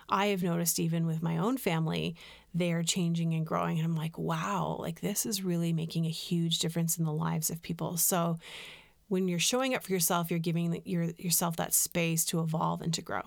I 0.10 0.28
have 0.28 0.44
noticed 0.44 0.80
even 0.80 1.08
with 1.08 1.24
my 1.24 1.38
own 1.38 1.58
family, 1.58 2.16
they're 2.54 2.84
changing 2.84 3.34
and 3.34 3.46
growing. 3.46 3.78
And 3.80 3.86
I'm 3.86 3.96
like, 3.96 4.18
wow, 4.18 4.78
like 4.80 5.02
this 5.02 5.26
is 5.26 5.44
really 5.44 5.74
making 5.74 6.06
a 6.06 6.10
huge 6.10 6.60
difference 6.60 6.98
in 6.98 7.06
the 7.06 7.14
lives 7.14 7.50
of 7.50 7.62
people. 7.62 7.98
So 7.98 8.38
when 9.08 9.28
you're 9.28 9.40
showing 9.40 9.76
up 9.76 9.84
for 9.84 9.92
yourself, 9.92 10.30
you're 10.30 10.40
giving 10.40 10.82
your, 10.86 11.06
yourself 11.18 11.58
that 11.58 11.74
space 11.74 12.26
to 12.26 12.42
evolve 12.42 12.82
and 12.82 12.94
to 12.94 13.02
grow. 13.02 13.22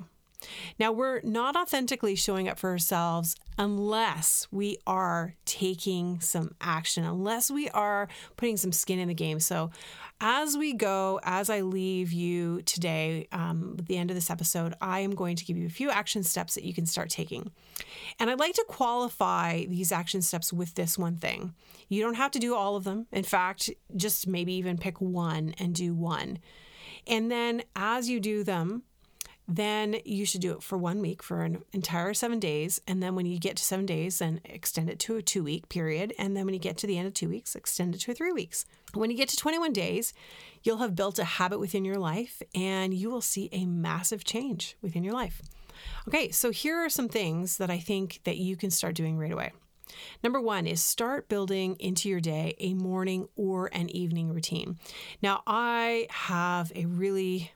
Now, 0.78 0.92
we're 0.92 1.20
not 1.22 1.56
authentically 1.56 2.14
showing 2.14 2.48
up 2.48 2.58
for 2.58 2.70
ourselves 2.70 3.34
unless 3.58 4.46
we 4.52 4.78
are 4.86 5.34
taking 5.44 6.20
some 6.20 6.54
action, 6.60 7.04
unless 7.04 7.50
we 7.50 7.68
are 7.70 8.08
putting 8.36 8.56
some 8.56 8.70
skin 8.70 8.98
in 8.98 9.08
the 9.08 9.14
game. 9.14 9.40
So, 9.40 9.70
as 10.20 10.56
we 10.56 10.72
go, 10.72 11.20
as 11.22 11.48
I 11.48 11.60
leave 11.60 12.12
you 12.12 12.62
today, 12.62 13.28
um, 13.30 13.76
at 13.78 13.86
the 13.86 13.96
end 13.96 14.10
of 14.10 14.16
this 14.16 14.30
episode, 14.30 14.74
I 14.80 15.00
am 15.00 15.14
going 15.14 15.36
to 15.36 15.44
give 15.44 15.56
you 15.56 15.66
a 15.66 15.70
few 15.70 15.90
action 15.90 16.24
steps 16.24 16.54
that 16.54 16.64
you 16.64 16.74
can 16.74 16.86
start 16.86 17.08
taking. 17.08 17.52
And 18.18 18.28
I'd 18.28 18.40
like 18.40 18.54
to 18.54 18.64
qualify 18.66 19.64
these 19.66 19.92
action 19.92 20.22
steps 20.22 20.52
with 20.52 20.74
this 20.74 20.98
one 20.98 21.16
thing. 21.16 21.54
You 21.88 22.02
don't 22.02 22.14
have 22.14 22.32
to 22.32 22.40
do 22.40 22.54
all 22.54 22.74
of 22.74 22.84
them. 22.84 23.06
In 23.12 23.22
fact, 23.22 23.70
just 23.96 24.26
maybe 24.26 24.54
even 24.54 24.76
pick 24.76 25.00
one 25.00 25.54
and 25.58 25.74
do 25.74 25.94
one. 25.94 26.38
And 27.06 27.30
then 27.30 27.62
as 27.76 28.08
you 28.08 28.18
do 28.20 28.42
them, 28.42 28.82
then 29.48 29.96
you 30.04 30.26
should 30.26 30.42
do 30.42 30.52
it 30.52 30.62
for 30.62 30.76
one 30.76 31.00
week 31.00 31.22
for 31.22 31.42
an 31.42 31.62
entire 31.72 32.12
seven 32.12 32.38
days. 32.38 32.82
And 32.86 33.02
then 33.02 33.14
when 33.14 33.24
you 33.24 33.38
get 33.38 33.56
to 33.56 33.64
seven 33.64 33.86
days, 33.86 34.18
then 34.18 34.40
extend 34.44 34.90
it 34.90 34.98
to 35.00 35.16
a 35.16 35.22
two 35.22 35.42
week 35.42 35.70
period. 35.70 36.12
And 36.18 36.36
then 36.36 36.44
when 36.44 36.52
you 36.52 36.60
get 36.60 36.76
to 36.78 36.86
the 36.86 36.98
end 36.98 37.08
of 37.08 37.14
two 37.14 37.30
weeks, 37.30 37.56
extend 37.56 37.94
it 37.94 38.02
to 38.02 38.12
three 38.12 38.30
weeks. 38.30 38.66
When 38.92 39.10
you 39.10 39.16
get 39.16 39.30
to 39.30 39.36
21 39.36 39.72
days, 39.72 40.12
you'll 40.62 40.78
have 40.78 40.94
built 40.94 41.18
a 41.18 41.24
habit 41.24 41.60
within 41.60 41.84
your 41.84 41.98
life 41.98 42.42
and 42.54 42.92
you 42.92 43.08
will 43.10 43.22
see 43.22 43.48
a 43.50 43.64
massive 43.64 44.22
change 44.22 44.76
within 44.82 45.02
your 45.02 45.14
life. 45.14 45.40
Okay, 46.06 46.30
so 46.30 46.50
here 46.50 46.76
are 46.76 46.90
some 46.90 47.08
things 47.08 47.56
that 47.56 47.70
I 47.70 47.78
think 47.78 48.20
that 48.24 48.36
you 48.36 48.54
can 48.54 48.70
start 48.70 48.94
doing 48.94 49.16
right 49.16 49.32
away. 49.32 49.52
Number 50.22 50.40
one 50.40 50.66
is 50.66 50.82
start 50.82 51.30
building 51.30 51.76
into 51.76 52.10
your 52.10 52.20
day 52.20 52.54
a 52.58 52.74
morning 52.74 53.28
or 53.36 53.70
an 53.72 53.88
evening 53.90 54.28
routine. 54.28 54.78
Now, 55.22 55.42
I 55.46 56.06
have 56.10 56.70
a 56.74 56.84
really 56.84 57.52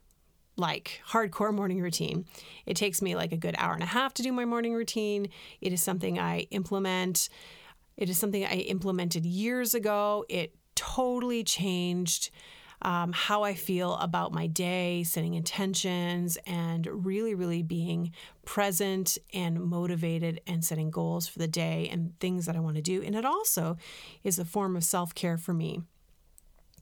like 0.57 1.03
hardcore 1.09 1.55
morning 1.55 1.81
routine. 1.81 2.27
It 2.67 2.77
takes 2.77 3.01
me 3.01 3.15
like 3.15 3.33
a 3.33 3.37
good 3.37 3.55
hour 3.59 3.75
and 3.75 3.83
a 3.83 3.87
half 3.87 4.15
to 4.15 4.23
do 4.23 4.33
my 4.33 4.45
morning 4.45 4.75
routine. 4.75 5.29
It 5.61 5.73
is 5.73 5.83
something 5.83 6.19
I 6.19 6.41
implement. 6.51 7.29
It 7.97 8.09
is 8.09 8.19
something 8.19 8.45
I 8.45 8.57
implemented 8.57 9.25
years 9.25 9.75
ago. 9.75 10.25
It 10.29 10.55
totally 10.75 11.45
changed 11.45 12.31
um, 12.83 13.12
how 13.12 13.45
I 13.45 13.55
feel 13.55 13.95
about 13.97 14.33
my 14.33 14.49
day, 14.49 15.05
setting 15.05 15.35
intentions, 15.35 16.37
and 16.47 16.87
really, 16.87 17.35
really 17.35 17.62
being 17.62 18.12
present 18.45 19.19
and 19.33 19.61
motivated 19.61 20.41
and 20.47 20.65
setting 20.65 20.91
goals 20.91 21.29
for 21.29 21.38
the 21.38 21.47
day 21.47 21.88
and 21.93 22.19
things 22.19 22.47
that 22.47 22.57
I 22.57 22.61
want 22.61 22.77
to 22.77 22.83
do. 22.83 23.01
And 23.03 23.15
it 23.15 23.25
also 23.25 23.77
is 24.25 24.38
a 24.38 24.45
form 24.45 24.75
of 24.77 24.85
self 24.85 25.15
care 25.15 25.38
for 25.38 25.55
me. 25.55 25.83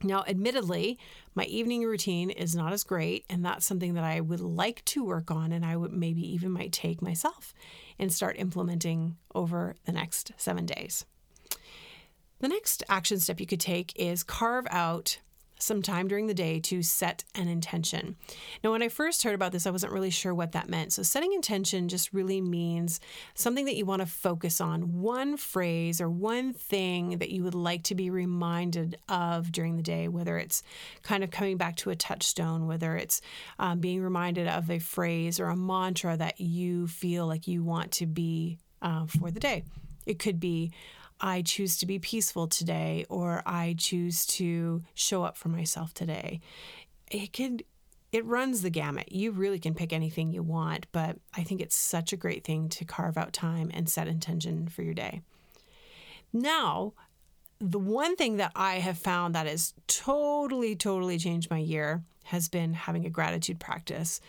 Now, 0.03 0.23
admittedly, 0.27 0.97
my 1.35 1.43
evening 1.45 1.83
routine 1.83 2.29
is 2.29 2.55
not 2.55 2.73
as 2.73 2.83
great, 2.83 3.25
and 3.29 3.45
that's 3.45 3.65
something 3.65 3.93
that 3.93 4.03
I 4.03 4.19
would 4.19 4.39
like 4.39 4.83
to 4.85 5.03
work 5.05 5.29
on, 5.31 5.51
and 5.51 5.65
I 5.65 5.77
would 5.77 5.91
maybe 5.91 6.21
even 6.33 6.51
might 6.51 6.71
take 6.71 7.01
myself 7.01 7.53
and 7.99 8.11
start 8.11 8.39
implementing 8.39 9.17
over 9.35 9.75
the 9.85 9.91
next 9.91 10.31
seven 10.37 10.65
days. 10.65 11.05
The 12.39 12.47
next 12.47 12.83
action 12.89 13.19
step 13.19 13.39
you 13.39 13.45
could 13.45 13.59
take 13.59 13.93
is 13.95 14.23
carve 14.23 14.65
out 14.71 15.19
some 15.61 15.81
time 15.81 16.07
during 16.07 16.27
the 16.27 16.33
day 16.33 16.59
to 16.59 16.81
set 16.81 17.23
an 17.35 17.47
intention. 17.47 18.15
Now, 18.63 18.71
when 18.71 18.81
I 18.81 18.89
first 18.89 19.23
heard 19.23 19.35
about 19.35 19.51
this, 19.51 19.65
I 19.65 19.71
wasn't 19.71 19.93
really 19.93 20.09
sure 20.09 20.33
what 20.33 20.51
that 20.53 20.69
meant. 20.69 20.93
So, 20.93 21.03
setting 21.03 21.33
intention 21.33 21.87
just 21.87 22.13
really 22.13 22.41
means 22.41 22.99
something 23.33 23.65
that 23.65 23.75
you 23.75 23.85
want 23.85 24.01
to 24.01 24.05
focus 24.05 24.61
on, 24.61 25.01
one 25.01 25.37
phrase 25.37 26.01
or 26.01 26.09
one 26.09 26.53
thing 26.53 27.17
that 27.19 27.29
you 27.29 27.43
would 27.43 27.55
like 27.55 27.83
to 27.83 27.95
be 27.95 28.09
reminded 28.09 28.97
of 29.09 29.51
during 29.51 29.77
the 29.77 29.83
day, 29.83 30.07
whether 30.07 30.37
it's 30.37 30.63
kind 31.03 31.23
of 31.23 31.31
coming 31.31 31.57
back 31.57 31.75
to 31.77 31.89
a 31.89 31.95
touchstone, 31.95 32.67
whether 32.67 32.95
it's 32.95 33.21
um, 33.59 33.79
being 33.79 34.01
reminded 34.01 34.47
of 34.47 34.69
a 34.69 34.79
phrase 34.79 35.39
or 35.39 35.47
a 35.47 35.55
mantra 35.55 36.17
that 36.17 36.39
you 36.39 36.87
feel 36.87 37.27
like 37.27 37.47
you 37.47 37.63
want 37.63 37.91
to 37.91 38.05
be 38.05 38.57
uh, 38.81 39.05
for 39.05 39.31
the 39.31 39.39
day. 39.39 39.63
It 40.05 40.19
could 40.19 40.39
be, 40.39 40.71
I 41.21 41.43
choose 41.43 41.77
to 41.77 41.85
be 41.85 41.99
peaceful 41.99 42.47
today 42.47 43.05
or 43.07 43.43
I 43.45 43.75
choose 43.77 44.25
to 44.27 44.83
show 44.93 45.23
up 45.23 45.37
for 45.37 45.49
myself 45.49 45.93
today. 45.93 46.41
It 47.09 47.31
could 47.31 47.63
it 48.11 48.25
runs 48.25 48.61
the 48.61 48.69
gamut. 48.69 49.11
You 49.11 49.31
really 49.31 49.59
can 49.59 49.73
pick 49.73 49.93
anything 49.93 50.31
you 50.31 50.43
want, 50.43 50.85
but 50.91 51.17
I 51.33 51.43
think 51.43 51.61
it's 51.61 51.77
such 51.77 52.11
a 52.11 52.17
great 52.17 52.43
thing 52.43 52.67
to 52.69 52.83
carve 52.83 53.17
out 53.17 53.31
time 53.31 53.71
and 53.73 53.87
set 53.87 54.09
intention 54.09 54.67
for 54.67 54.81
your 54.81 54.93
day. 54.93 55.21
Now, 56.33 56.91
the 57.59 57.79
one 57.79 58.17
thing 58.17 58.37
that 58.37 58.51
I 58.53 58.75
have 58.75 58.97
found 58.97 59.35
that 59.35 59.47
has 59.47 59.73
totally, 59.87 60.75
totally 60.75 61.17
changed 61.17 61.49
my 61.49 61.59
year 61.59 62.03
has 62.25 62.49
been 62.49 62.73
having 62.73 63.05
a 63.05 63.09
gratitude 63.09 63.59
practice. 63.59 64.19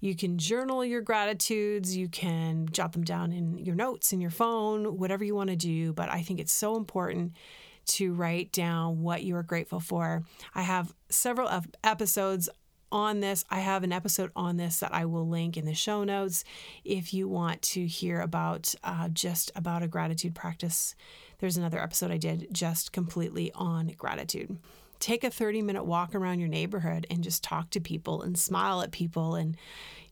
You 0.00 0.16
can 0.16 0.38
journal 0.38 0.84
your 0.84 1.02
gratitudes, 1.02 1.96
you 1.96 2.08
can 2.08 2.68
jot 2.72 2.92
them 2.92 3.04
down 3.04 3.32
in 3.32 3.58
your 3.58 3.74
notes 3.74 4.12
in 4.12 4.20
your 4.20 4.30
phone, 4.30 4.98
whatever 4.98 5.24
you 5.24 5.34
want 5.34 5.50
to 5.50 5.56
do. 5.56 5.92
But 5.92 6.10
I 6.10 6.22
think 6.22 6.40
it's 6.40 6.52
so 6.52 6.76
important 6.76 7.34
to 7.86 8.12
write 8.12 8.52
down 8.52 9.02
what 9.02 9.22
you 9.22 9.36
are 9.36 9.42
grateful 9.42 9.80
for. 9.80 10.22
I 10.54 10.62
have 10.62 10.94
several 11.08 11.50
episodes 11.84 12.48
on 12.92 13.20
this. 13.20 13.44
I 13.50 13.60
have 13.60 13.84
an 13.84 13.92
episode 13.92 14.30
on 14.34 14.56
this 14.56 14.80
that 14.80 14.94
I 14.94 15.04
will 15.04 15.28
link 15.28 15.56
in 15.56 15.64
the 15.64 15.74
show 15.74 16.04
notes 16.04 16.44
if 16.84 17.14
you 17.14 17.28
want 17.28 17.62
to 17.62 17.86
hear 17.86 18.20
about 18.20 18.74
uh, 18.82 19.08
just 19.08 19.52
about 19.54 19.82
a 19.82 19.88
gratitude 19.88 20.34
practice. 20.34 20.94
There's 21.38 21.56
another 21.56 21.80
episode 21.80 22.10
I 22.10 22.16
did 22.16 22.48
just 22.52 22.92
completely 22.92 23.52
on 23.54 23.88
gratitude. 23.96 24.58
Take 25.00 25.24
a 25.24 25.30
30 25.30 25.62
minute 25.62 25.84
walk 25.84 26.14
around 26.14 26.38
your 26.38 26.48
neighborhood 26.48 27.06
and 27.10 27.24
just 27.24 27.42
talk 27.42 27.70
to 27.70 27.80
people 27.80 28.22
and 28.22 28.38
smile 28.38 28.82
at 28.82 28.92
people 28.92 29.34
and 29.34 29.56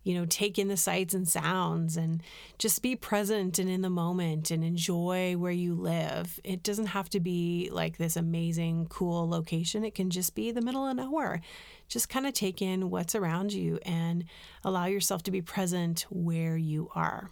you 0.02 0.14
know 0.14 0.24
take 0.24 0.58
in 0.58 0.68
the 0.68 0.76
sights 0.76 1.12
and 1.12 1.28
sounds 1.28 1.96
and 1.96 2.22
just 2.58 2.80
be 2.80 2.96
present 2.96 3.58
and 3.58 3.68
in 3.68 3.82
the 3.82 3.90
moment 3.90 4.50
and 4.50 4.64
enjoy 4.64 5.36
where 5.36 5.52
you 5.52 5.74
live. 5.74 6.40
It 6.42 6.62
doesn't 6.62 6.86
have 6.86 7.10
to 7.10 7.20
be 7.20 7.68
like 7.70 7.98
this 7.98 8.16
amazing 8.16 8.86
cool 8.88 9.28
location. 9.28 9.84
It 9.84 9.94
can 9.94 10.10
just 10.10 10.34
be 10.34 10.50
the 10.50 10.62
middle 10.62 10.86
of 10.86 10.96
nowhere. 10.96 11.42
Just 11.88 12.08
kind 12.08 12.26
of 12.26 12.32
take 12.32 12.62
in 12.62 12.90
what's 12.90 13.14
around 13.14 13.52
you 13.52 13.78
and 13.82 14.24
allow 14.64 14.86
yourself 14.86 15.22
to 15.24 15.30
be 15.30 15.42
present 15.42 16.06
where 16.10 16.56
you 16.56 16.90
are. 16.94 17.30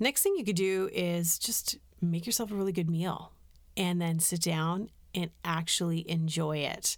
Next 0.00 0.22
thing 0.22 0.34
you 0.36 0.44
could 0.44 0.56
do 0.56 0.88
is 0.92 1.38
just 1.38 1.78
make 2.00 2.24
yourself 2.24 2.50
a 2.50 2.54
really 2.54 2.72
good 2.72 2.88
meal 2.88 3.32
and 3.76 4.00
then 4.00 4.18
sit 4.18 4.40
down 4.40 4.90
and 5.22 5.30
actually 5.44 6.08
enjoy 6.10 6.58
it. 6.58 6.96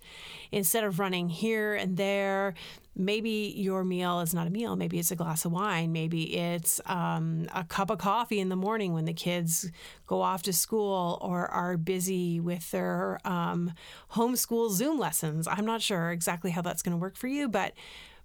Instead 0.52 0.84
of 0.84 0.98
running 0.98 1.28
here 1.28 1.74
and 1.74 1.96
there, 1.96 2.54
maybe 2.96 3.52
your 3.56 3.84
meal 3.84 4.20
is 4.20 4.34
not 4.34 4.46
a 4.46 4.50
meal. 4.50 4.76
Maybe 4.76 4.98
it's 4.98 5.10
a 5.10 5.16
glass 5.16 5.44
of 5.44 5.52
wine. 5.52 5.92
Maybe 5.92 6.36
it's 6.36 6.80
um, 6.86 7.48
a 7.54 7.64
cup 7.64 7.90
of 7.90 7.98
coffee 7.98 8.40
in 8.40 8.48
the 8.48 8.56
morning 8.56 8.92
when 8.92 9.04
the 9.04 9.12
kids 9.14 9.70
go 10.06 10.20
off 10.20 10.42
to 10.44 10.52
school 10.52 11.18
or 11.22 11.46
are 11.48 11.76
busy 11.76 12.40
with 12.40 12.70
their 12.70 13.18
um, 13.24 13.72
homeschool 14.12 14.70
Zoom 14.70 14.98
lessons. 14.98 15.48
I'm 15.48 15.64
not 15.64 15.82
sure 15.82 16.10
exactly 16.10 16.50
how 16.50 16.62
that's 16.62 16.82
going 16.82 16.96
to 16.96 17.00
work 17.00 17.16
for 17.16 17.28
you, 17.28 17.48
but 17.48 17.72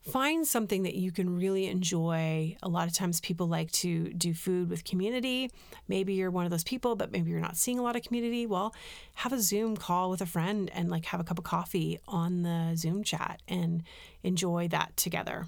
find 0.07 0.45
something 0.45 0.83
that 0.83 0.95
you 0.95 1.11
can 1.11 1.35
really 1.35 1.67
enjoy. 1.67 2.55
A 2.61 2.69
lot 2.69 2.87
of 2.87 2.93
times 2.93 3.19
people 3.21 3.47
like 3.47 3.71
to 3.73 4.13
do 4.13 4.33
food 4.33 4.69
with 4.69 4.83
community. 4.83 5.49
Maybe 5.87 6.13
you're 6.13 6.29
one 6.29 6.45
of 6.45 6.51
those 6.51 6.63
people, 6.63 6.95
but 6.95 7.11
maybe 7.11 7.31
you're 7.31 7.39
not 7.39 7.57
seeing 7.57 7.79
a 7.79 7.81
lot 7.81 7.95
of 7.95 8.03
community. 8.03 8.45
Well, 8.45 8.75
have 9.15 9.33
a 9.33 9.41
Zoom 9.41 9.75
call 9.75 10.11
with 10.11 10.21
a 10.21 10.25
friend 10.25 10.69
and 10.73 10.89
like 10.89 11.05
have 11.05 11.19
a 11.19 11.23
cup 11.23 11.39
of 11.39 11.43
coffee 11.43 11.99
on 12.07 12.43
the 12.43 12.75
Zoom 12.75 13.03
chat 13.03 13.41
and 13.47 13.83
enjoy 14.23 14.67
that 14.67 14.95
together. 14.95 15.47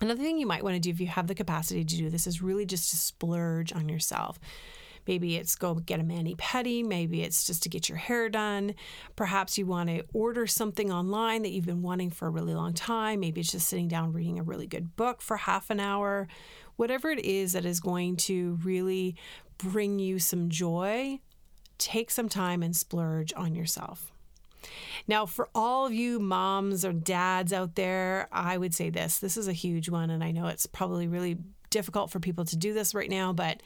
Another 0.00 0.22
thing 0.22 0.38
you 0.38 0.46
might 0.46 0.64
want 0.64 0.74
to 0.74 0.80
do 0.80 0.90
if 0.90 1.00
you 1.00 1.06
have 1.06 1.26
the 1.26 1.34
capacity 1.34 1.84
to 1.84 1.96
do 1.96 2.10
this 2.10 2.26
is 2.26 2.42
really 2.42 2.66
just 2.66 2.90
to 2.90 2.96
splurge 2.96 3.72
on 3.72 3.88
yourself. 3.88 4.38
Maybe 5.06 5.36
it's 5.36 5.54
go 5.56 5.74
get 5.74 6.00
a 6.00 6.04
mani 6.04 6.34
pedi. 6.34 6.84
Maybe 6.84 7.22
it's 7.22 7.46
just 7.46 7.62
to 7.64 7.68
get 7.68 7.88
your 7.88 7.98
hair 7.98 8.28
done. 8.28 8.74
Perhaps 9.16 9.58
you 9.58 9.66
want 9.66 9.90
to 9.90 10.04
order 10.12 10.46
something 10.46 10.92
online 10.92 11.42
that 11.42 11.50
you've 11.50 11.66
been 11.66 11.82
wanting 11.82 12.10
for 12.10 12.26
a 12.26 12.30
really 12.30 12.54
long 12.54 12.72
time. 12.74 13.20
Maybe 13.20 13.40
it's 13.40 13.52
just 13.52 13.68
sitting 13.68 13.88
down 13.88 14.12
reading 14.12 14.38
a 14.38 14.42
really 14.42 14.66
good 14.66 14.96
book 14.96 15.20
for 15.20 15.36
half 15.36 15.70
an 15.70 15.80
hour. 15.80 16.28
Whatever 16.76 17.10
it 17.10 17.24
is 17.24 17.52
that 17.52 17.64
is 17.64 17.80
going 17.80 18.16
to 18.16 18.58
really 18.64 19.16
bring 19.58 19.98
you 19.98 20.18
some 20.18 20.48
joy, 20.48 21.20
take 21.78 22.10
some 22.10 22.28
time 22.28 22.62
and 22.62 22.74
splurge 22.74 23.32
on 23.36 23.54
yourself. 23.54 24.10
Now, 25.06 25.26
for 25.26 25.48
all 25.54 25.86
of 25.86 25.92
you 25.92 26.18
moms 26.18 26.84
or 26.84 26.92
dads 26.92 27.52
out 27.52 27.74
there, 27.74 28.28
I 28.32 28.56
would 28.56 28.74
say 28.74 28.90
this 28.90 29.18
this 29.18 29.36
is 29.36 29.48
a 29.48 29.52
huge 29.52 29.88
one. 29.88 30.10
And 30.10 30.24
I 30.24 30.30
know 30.30 30.46
it's 30.46 30.66
probably 30.66 31.06
really 31.06 31.38
difficult 31.70 32.10
for 32.10 32.20
people 32.20 32.44
to 32.46 32.56
do 32.56 32.72
this 32.72 32.94
right 32.94 33.10
now, 33.10 33.32
but 33.32 33.62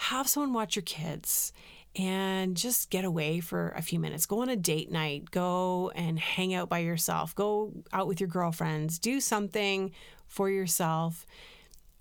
have 0.00 0.26
someone 0.26 0.54
watch 0.54 0.76
your 0.76 0.82
kids 0.82 1.52
and 1.94 2.56
just 2.56 2.88
get 2.88 3.04
away 3.04 3.40
for 3.40 3.68
a 3.76 3.82
few 3.82 4.00
minutes. 4.00 4.24
Go 4.24 4.40
on 4.40 4.48
a 4.48 4.56
date 4.56 4.90
night, 4.90 5.30
go 5.30 5.92
and 5.94 6.18
hang 6.18 6.54
out 6.54 6.70
by 6.70 6.78
yourself, 6.78 7.34
go 7.34 7.72
out 7.92 8.06
with 8.06 8.18
your 8.18 8.28
girlfriends, 8.28 8.98
do 8.98 9.20
something 9.20 9.92
for 10.26 10.48
yourself 10.48 11.26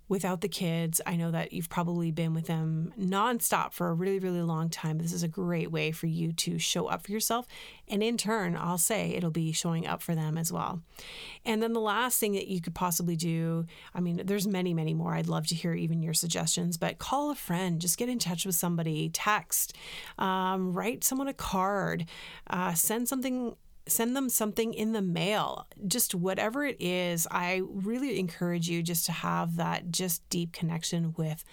without 0.10 0.42
the 0.42 0.50
kids. 0.50 1.00
I 1.06 1.16
know 1.16 1.32
that 1.32 1.54
you've 1.54 1.70
probably 1.70 2.12
been 2.12 2.34
with 2.34 2.48
them 2.48 2.94
nonstop 3.00 3.72
for 3.72 3.88
a 3.88 3.94
really, 3.94 4.20
really 4.20 4.42
long 4.42 4.70
time. 4.70 4.98
This 4.98 5.14
is 5.14 5.24
a 5.24 5.28
great 5.28 5.72
way 5.72 5.92
for 5.92 6.08
you 6.08 6.34
to 6.34 6.58
show 6.60 6.88
up 6.88 7.06
for 7.06 7.12
yourself. 7.12 7.48
And 7.88 8.04
in 8.04 8.18
turn, 8.18 8.58
I'll 8.58 8.78
say 8.78 9.12
it'll 9.12 9.32
be 9.32 9.52
showing 9.52 9.88
up 9.88 10.02
for 10.02 10.16
them 10.16 10.38
as 10.38 10.52
well. 10.52 10.82
And 11.46 11.64
then 11.64 11.74
the 11.74 11.80
last 11.80 12.20
thing 12.20 12.34
that 12.34 12.48
you 12.48 12.60
could 12.60 12.76
possibly 12.76 13.16
do 13.16 13.66
I 13.94 14.02
mean, 14.02 14.22
there's 14.26 14.48
many, 14.48 14.74
many 14.74 14.94
more. 14.94 15.14
I'd 15.14 15.28
love 15.28 15.48
to 15.48 15.56
hear 15.56 15.74
even 15.74 16.02
your 16.02 16.14
suggestions, 16.14 16.78
but 16.78 16.98
call 16.98 17.32
a 17.32 17.36
friend, 17.36 17.80
just 17.80 17.98
get 17.98 18.10
in 18.10 18.20
touch 18.20 18.46
with 18.46 18.56
somebody, 18.56 19.10
text, 19.10 19.76
um, 20.18 20.74
write 20.74 21.04
someone 21.04 21.28
a 21.28 21.34
card, 21.34 22.06
uh, 22.50 22.74
send 22.74 23.08
something 23.08 23.56
send 23.90 24.16
them 24.16 24.30
something 24.30 24.74
in 24.74 24.94
the 24.94 25.02
mail. 25.02 25.68
Just 25.88 26.16
whatever 26.16 26.66
it 26.66 26.78
is, 26.80 27.28
I 27.30 27.62
really 27.66 28.20
encourage 28.20 28.70
you 28.70 28.82
just 28.82 29.06
to 29.08 29.12
have 29.12 29.56
that 29.58 29.92
just 29.92 30.28
deep 30.30 30.52
connection 30.52 31.14
with 31.18 31.44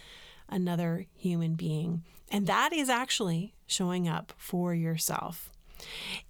another 0.49 1.07
human 1.15 1.55
being. 1.55 2.03
And 2.31 2.47
that 2.47 2.73
is 2.73 2.89
actually 2.89 3.55
showing 3.67 4.09
up 4.09 4.33
for 4.37 4.75
yourself. 4.75 5.51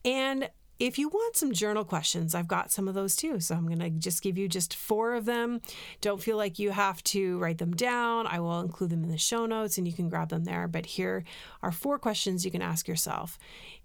And 0.04 0.50
if 0.78 0.98
you 0.98 1.08
want 1.08 1.36
some 1.36 1.52
journal 1.52 1.84
questions, 1.84 2.34
I've 2.34 2.48
got 2.48 2.70
some 2.70 2.86
of 2.86 2.94
those 2.94 3.16
too. 3.16 3.40
So 3.40 3.54
I'm 3.54 3.66
going 3.66 3.78
to 3.78 3.90
just 3.90 4.22
give 4.22 4.36
you 4.36 4.48
just 4.48 4.74
four 4.74 5.14
of 5.14 5.24
them. 5.24 5.60
Don't 6.00 6.22
feel 6.22 6.36
like 6.36 6.58
you 6.58 6.70
have 6.70 7.02
to 7.04 7.38
write 7.38 7.58
them 7.58 7.72
down. 7.72 8.26
I 8.26 8.40
will 8.40 8.60
include 8.60 8.90
them 8.90 9.02
in 9.02 9.10
the 9.10 9.18
show 9.18 9.46
notes 9.46 9.78
and 9.78 9.86
you 9.86 9.94
can 9.94 10.08
grab 10.08 10.28
them 10.28 10.44
there. 10.44 10.68
But 10.68 10.86
here 10.86 11.24
are 11.62 11.72
four 11.72 11.98
questions 11.98 12.44
you 12.44 12.50
can 12.50 12.62
ask 12.62 12.86
yourself 12.86 13.38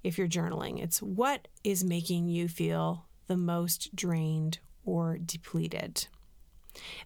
if 0.03 0.17
you're 0.17 0.27
journaling. 0.27 0.81
It's 0.81 1.01
what 1.01 1.47
is 1.63 1.83
making 1.83 2.27
you 2.27 2.47
feel 2.47 3.05
the 3.27 3.37
most 3.37 3.95
drained 3.95 4.59
or 4.83 5.17
depleted? 5.17 6.07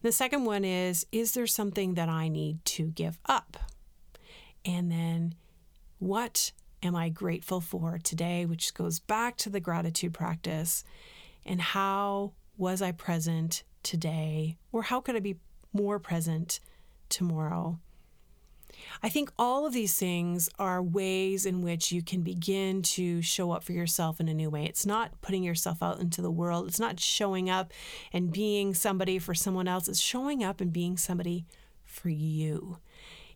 The 0.02 0.12
second 0.12 0.46
one 0.46 0.66
is 0.66 1.06
Is 1.12 1.34
there 1.34 1.48
something 1.48 1.94
that 1.94 2.10
I 2.10 2.28
need 2.28 2.64
to 2.66 2.88
give 2.88 3.20
up? 3.26 3.58
And 4.66 4.92
then 4.92 5.36
what 6.00 6.52
am 6.84 6.96
I 6.96 7.10
grateful 7.10 7.62
for 7.62 8.00
today, 8.04 8.46
which 8.46 8.74
goes 8.74 9.00
back 9.00 9.38
to 9.38 9.50
the 9.50 9.60
gratitude 9.60 10.14
practice. 10.14 10.84
And 11.46 11.62
how 11.62 12.34
was 12.58 12.82
I 12.82 12.92
present 12.92 13.64
today? 13.84 14.58
Or 14.72 14.84
how 14.84 15.02
could 15.02 15.16
I 15.16 15.20
be 15.20 15.38
more 15.74 16.00
present 16.00 16.60
tomorrow? 17.10 17.80
I 19.02 19.10
think 19.10 19.32
all 19.38 19.66
of 19.66 19.74
these 19.74 19.98
things 19.98 20.50
are 20.60 20.84
ways 20.84 21.46
in 21.46 21.62
which 21.62 21.92
you 21.92 22.02
can 22.02 22.22
begin 22.22 22.82
to 22.82 23.22
show 23.22 23.52
up 23.52 23.64
for 23.64 23.72
yourself 23.72 24.20
in 24.20 24.28
a 24.28 24.34
new 24.34 24.50
way. 24.50 24.66
It's 24.66 24.86
not 24.86 25.22
putting 25.22 25.44
yourself 25.44 25.82
out 25.82 26.00
into 26.00 26.22
the 26.22 26.32
world, 26.32 26.68
it's 26.68 26.80
not 26.80 27.00
showing 27.00 27.50
up 27.50 27.72
and 28.12 28.32
being 28.32 28.74
somebody 28.74 29.18
for 29.18 29.34
someone 29.34 29.68
else, 29.68 29.88
it's 29.88 30.00
showing 30.00 30.44
up 30.44 30.60
and 30.60 30.74
being 30.74 30.98
somebody 30.98 31.46
for 31.86 32.10
you 32.10 32.78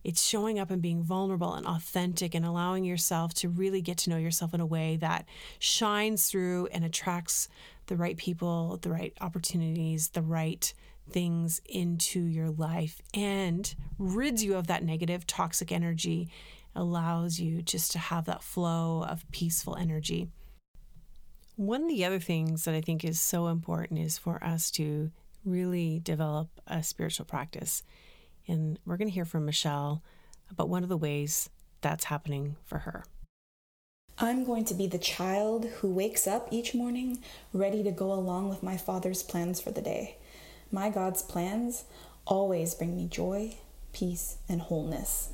it's 0.04 0.26
showing 0.26 0.60
up 0.60 0.72
and 0.72 0.82
being 0.82 1.04
vulnerable 1.04 1.54
and 1.54 1.68
authentic 1.68 2.34
and 2.34 2.46
allowing 2.46 2.84
yourself 2.84 3.34
to 3.36 3.50
really 3.50 3.82
get 3.82 3.98
to 4.00 4.10
know 4.10 4.18
yourself 4.18 4.54
in 4.54 4.62
a 4.62 4.66
way 4.66 4.98
that 4.98 5.26
shines 5.60 6.30
through 6.30 6.68
and 6.68 6.86
attracts 6.86 7.50
the 7.88 7.98
right 7.98 8.18
people, 8.18 8.78
the 8.82 8.92
right 8.92 9.14
opportunities, 9.20 10.10
the 10.10 10.22
right 10.22 10.74
things 11.10 11.60
into 11.66 12.22
your 12.22 12.50
life 12.52 13.02
and 13.14 13.76
rids 13.98 14.44
you 14.44 14.56
of 14.56 14.68
that 14.68 14.84
negative, 14.84 15.26
toxic 15.28 15.72
energy, 15.72 16.30
allows 16.76 17.40
you 17.40 17.62
just 17.62 17.92
to 17.92 18.00
have 18.00 18.26
that 18.26 18.44
flow 18.44 19.04
of 19.04 19.30
peaceful 19.32 19.76
energy. 19.76 20.30
One 21.56 21.84
of 21.84 21.90
the 21.90 22.06
other 22.06 22.20
things 22.20 22.64
that 22.64 22.76
I 22.76 22.82
think 22.82 23.04
is 23.04 23.20
so 23.20 23.48
important 23.48 24.00
is 24.00 24.18
for 24.18 24.42
us 24.44 24.72
to 24.72 25.12
really 25.44 26.00
develop 26.00 26.50
a 26.68 26.84
spiritual 26.84 27.26
practice. 27.26 27.84
And 28.50 28.80
we're 28.86 28.98
going 28.98 29.08
to 29.08 29.14
hear 29.14 29.26
from 29.26 29.46
Michelle 29.46 30.04
about 30.50 30.70
one 30.70 30.82
of 30.82 30.90
the 30.90 30.98
ways 30.98 31.50
that's 31.82 32.06
happening 32.06 32.56
for 32.66 32.80
her. 32.80 33.06
I'm 34.18 34.44
going 34.44 34.66
to 34.66 34.74
be 34.74 34.88
the 34.88 34.98
child 34.98 35.66
who 35.66 35.90
wakes 35.90 36.28
up 36.28 36.48
each 36.52 36.74
morning 36.74 37.20
ready 37.54 37.84
to 37.84 37.92
go 37.92 38.12
along 38.12 38.50
with 38.50 38.64
my 38.64 38.76
Father's 38.76 39.24
plans 39.24 39.62
for 39.62 39.72
the 39.72 39.82
day. 39.82 40.18
My 40.72 40.90
God's 40.90 41.22
plans 41.22 41.86
always 42.26 42.76
bring 42.76 42.98
me 42.98 43.08
joy, 43.08 43.58
peace, 43.94 44.38
and 44.50 44.62
wholeness. 44.62 45.30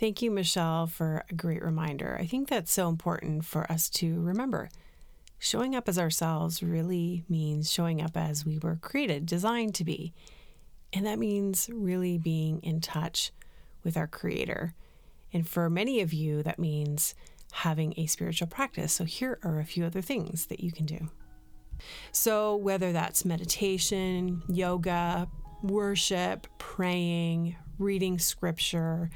Thank 0.00 0.22
you, 0.22 0.30
Michelle, 0.30 0.86
for 0.86 1.24
a 1.28 1.34
great 1.34 1.62
reminder. 1.62 2.16
I 2.18 2.26
think 2.26 2.48
that's 2.48 2.72
so 2.72 2.88
important 2.88 3.44
for 3.44 3.70
us 3.70 3.88
to 3.90 4.20
remember. 4.20 4.70
Showing 5.38 5.76
up 5.76 5.88
as 5.88 5.98
ourselves 5.98 6.62
really 6.62 7.24
means 7.28 7.70
showing 7.70 8.00
up 8.00 8.16
as 8.16 8.46
we 8.46 8.58
were 8.58 8.76
created, 8.76 9.26
designed 9.26 9.74
to 9.76 9.84
be. 9.84 10.14
And 10.92 11.06
that 11.06 11.18
means 11.18 11.68
really 11.72 12.18
being 12.18 12.60
in 12.62 12.80
touch 12.80 13.32
with 13.84 13.96
our 13.96 14.06
Creator. 14.06 14.74
And 15.32 15.46
for 15.46 15.68
many 15.68 16.00
of 16.00 16.12
you, 16.12 16.42
that 16.42 16.58
means 16.58 17.14
having 17.52 17.94
a 17.96 18.06
spiritual 18.06 18.48
practice. 18.48 18.92
So 18.92 19.04
here 19.04 19.38
are 19.42 19.60
a 19.60 19.64
few 19.64 19.84
other 19.84 20.02
things 20.02 20.46
that 20.46 20.60
you 20.60 20.72
can 20.72 20.86
do. 20.86 21.10
So, 22.10 22.56
whether 22.56 22.90
that's 22.90 23.24
meditation, 23.24 24.42
yoga, 24.48 25.28
worship, 25.62 26.46
praying, 26.58 27.56
reading 27.78 28.18
scripture, 28.18 29.10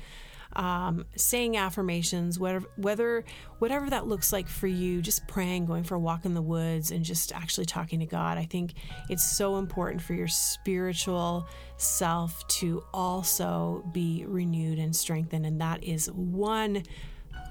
um, 0.56 1.06
saying 1.16 1.56
affirmations, 1.56 2.38
whatever, 2.38 2.66
whether 2.76 3.24
whatever 3.58 3.88
that 3.90 4.06
looks 4.06 4.32
like 4.32 4.48
for 4.48 4.66
you, 4.66 5.02
just 5.02 5.26
praying, 5.28 5.66
going 5.66 5.84
for 5.84 5.94
a 5.94 5.98
walk 5.98 6.24
in 6.24 6.34
the 6.34 6.42
woods, 6.42 6.90
and 6.90 7.04
just 7.04 7.32
actually 7.32 7.66
talking 7.66 8.00
to 8.00 8.06
God. 8.06 8.38
I 8.38 8.44
think 8.44 8.74
it's 9.08 9.24
so 9.24 9.56
important 9.56 10.02
for 10.02 10.14
your 10.14 10.28
spiritual 10.28 11.46
self 11.76 12.46
to 12.48 12.82
also 12.92 13.84
be 13.92 14.24
renewed 14.26 14.78
and 14.78 14.94
strengthened, 14.94 15.46
and 15.46 15.60
that 15.60 15.82
is 15.84 16.10
one, 16.12 16.82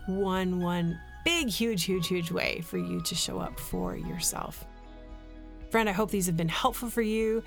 one, 0.08 0.60
one 0.60 1.00
big, 1.24 1.50
huge, 1.50 1.84
huge, 1.84 2.08
huge 2.08 2.32
way 2.32 2.62
for 2.62 2.78
you 2.78 3.02
to 3.02 3.16
show 3.16 3.40
up 3.40 3.60
for 3.60 3.96
yourself. 3.96 4.66
Friend, 5.70 5.88
I 5.88 5.94
hope 5.94 6.12
these 6.12 6.26
have 6.26 6.36
been 6.36 6.50
helpful 6.50 6.90
for 6.90 7.02
you. 7.02 7.44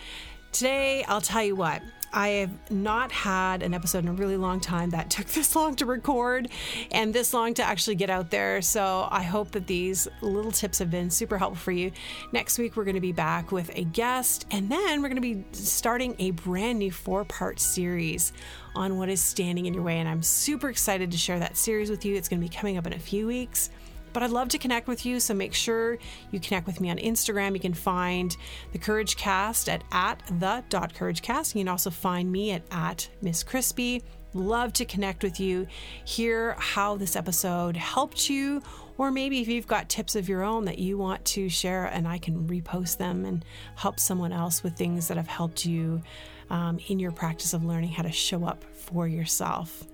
Today, 0.53 1.05
I'll 1.09 1.21
tell 1.21 1.43
you 1.43 1.57
what, 1.57 1.83
I 2.15 2.29
have 2.29 2.71
not 2.71 3.11
had 3.11 3.65
an 3.65 3.75
episode 3.75 4.05
in 4.05 4.09
a 4.09 4.13
really 4.13 4.37
long 4.37 4.61
time 4.61 4.91
that 4.91 5.11
took 5.11 5.27
this 5.27 5.55
long 5.57 5.75
to 5.77 5.87
record 5.87 6.49
and 6.93 7.13
this 7.13 7.35
long 7.35 7.55
to 7.55 7.63
actually 7.63 7.97
get 7.97 8.09
out 8.09 8.31
there. 8.31 8.63
So 8.63 9.09
I 9.11 9.23
hope 9.23 9.51
that 9.51 9.67
these 9.67 10.07
little 10.23 10.53
tips 10.53 10.79
have 10.79 10.91
been 10.91 11.11
super 11.11 11.37
helpful 11.37 11.61
for 11.61 11.73
you. 11.73 11.91
Next 12.33 12.57
week, 12.59 12.77
we're 12.77 12.85
going 12.85 12.95
to 12.95 13.01
be 13.01 13.13
back 13.13 13.51
with 13.51 13.71
a 13.77 13.85
guest, 13.85 14.47
and 14.51 14.71
then 14.71 15.03
we're 15.03 15.09
going 15.09 15.21
to 15.21 15.35
be 15.35 15.45
starting 15.53 16.15
a 16.21 16.31
brand 16.31 16.79
new 16.79 16.93
four 16.93 17.25
part 17.25 17.59
series 17.59 18.33
on 18.77 18.97
what 18.97 19.09
is 19.09 19.21
standing 19.21 19.67
in 19.67 19.75
your 19.75 19.83
way. 19.83 19.99
And 19.99 20.09
I'm 20.09 20.23
super 20.23 20.69
excited 20.69 21.11
to 21.11 21.19
share 21.19 21.41
that 21.41 21.57
series 21.57 21.91
with 21.91 22.05
you. 22.05 22.15
It's 22.15 22.29
going 22.29 22.41
to 22.41 22.49
be 22.49 22.55
coming 22.55 22.79
up 22.79 22.87
in 22.87 22.93
a 22.93 22.99
few 22.99 23.27
weeks. 23.27 23.71
But 24.15 24.23
I'd 24.23 24.31
love 24.31 24.49
to 24.51 24.59
connect 24.59 24.87
with 24.87 25.05
you, 25.05 25.21
so 25.21 25.35
make 25.35 25.53
sure 25.53 25.99
you 26.31 26.41
connect 26.41 26.67
with 26.67 26.81
me 26.81 26.89
on 26.89 26.99
Instagram. 26.99 27.53
You 27.53 27.61
can 27.61 27.75
find 27.75 28.35
the 28.73 28.79
Couragecast 28.79 29.69
at 29.69 29.83
at 29.91 30.23
the 30.39 30.65
dot 30.71 30.95
Couragecast. 30.95 31.55
You 31.55 31.63
can 31.63 31.69
also 31.69 31.91
find 31.91 32.31
me 32.31 32.53
at 32.53 32.63
at 32.71 33.11
Miss 33.21 33.43
Crispy. 33.43 34.03
Love 34.33 34.73
to 34.75 34.85
connect 34.85 35.23
with 35.23 35.39
you, 35.39 35.67
hear 36.05 36.57
how 36.59 36.97
this 36.97 37.15
episode 37.15 37.77
helped 37.77 38.29
you, 38.29 38.61
or 38.99 39.13
maybe 39.13 39.41
if 39.41 39.47
you've 39.47 39.67
got 39.69 39.89
tips 39.89 40.17
of 40.17 40.29
your 40.29 40.43
own 40.43 40.65
that 40.65 40.79
you 40.79 40.99
want 40.99 41.25
to 41.25 41.49
share, 41.49 41.87
and 41.87 42.07
I 42.09 42.19
can 42.19 42.49
repost 42.49 42.97
them 42.99 43.25
and 43.25 43.45
help 43.77 44.01
someone 44.01 44.33
else 44.33 44.65
with 44.65 44.77
things 44.77 45.07
that 45.07 45.17
have 45.17 45.29
helped 45.29 45.65
you 45.65 46.03
um, 46.51 46.81
in 46.89 46.99
your 46.99 47.13
practice 47.13 47.55
of 47.55 47.65
learning 47.65 47.91
how 47.91 48.03
to 48.03 48.11
show 48.11 48.45
up 48.45 48.65
for 48.75 49.07
yourself. 49.07 49.85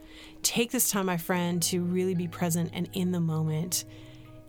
Take 0.43 0.71
this 0.71 0.91
time, 0.91 1.07
my 1.07 1.19
friend, 1.19 1.63
to 1.65 1.83
really 1.83 2.15
be 2.15 2.27
present 2.27 2.71
and 2.73 2.89
in 2.95 3.13
the 3.13 3.21
moment 3.21 3.85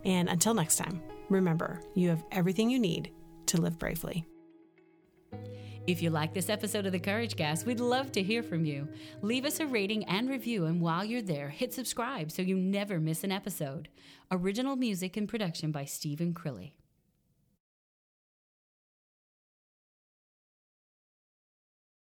and 0.04 0.28
until 0.28 0.54
next 0.54 0.76
time, 0.76 1.02
remember, 1.28 1.80
you 1.94 2.08
have 2.08 2.24
everything 2.32 2.70
you 2.70 2.78
need 2.78 3.12
to 3.46 3.60
live 3.60 3.78
bravely. 3.78 4.24
If 5.86 6.00
you 6.00 6.10
like 6.10 6.32
this 6.32 6.48
episode 6.48 6.86
of 6.86 6.92
the 6.92 7.00
Couragecast, 7.00 7.66
we'd 7.66 7.80
love 7.80 8.12
to 8.12 8.22
hear 8.22 8.44
from 8.44 8.64
you. 8.64 8.86
Leave 9.20 9.44
us 9.44 9.58
a 9.58 9.66
rating 9.66 10.04
and 10.04 10.30
review, 10.30 10.66
and 10.66 10.80
while 10.80 11.04
you're 11.04 11.20
there, 11.20 11.48
hit 11.48 11.74
subscribe 11.74 12.30
so 12.30 12.40
you 12.40 12.56
never 12.56 13.00
miss 13.00 13.24
an 13.24 13.32
episode. 13.32 13.88
Original 14.30 14.76
music 14.76 15.16
and 15.16 15.28
production 15.28 15.72
by 15.72 15.84
Stephen 15.84 16.34
Crilly. 16.34 16.74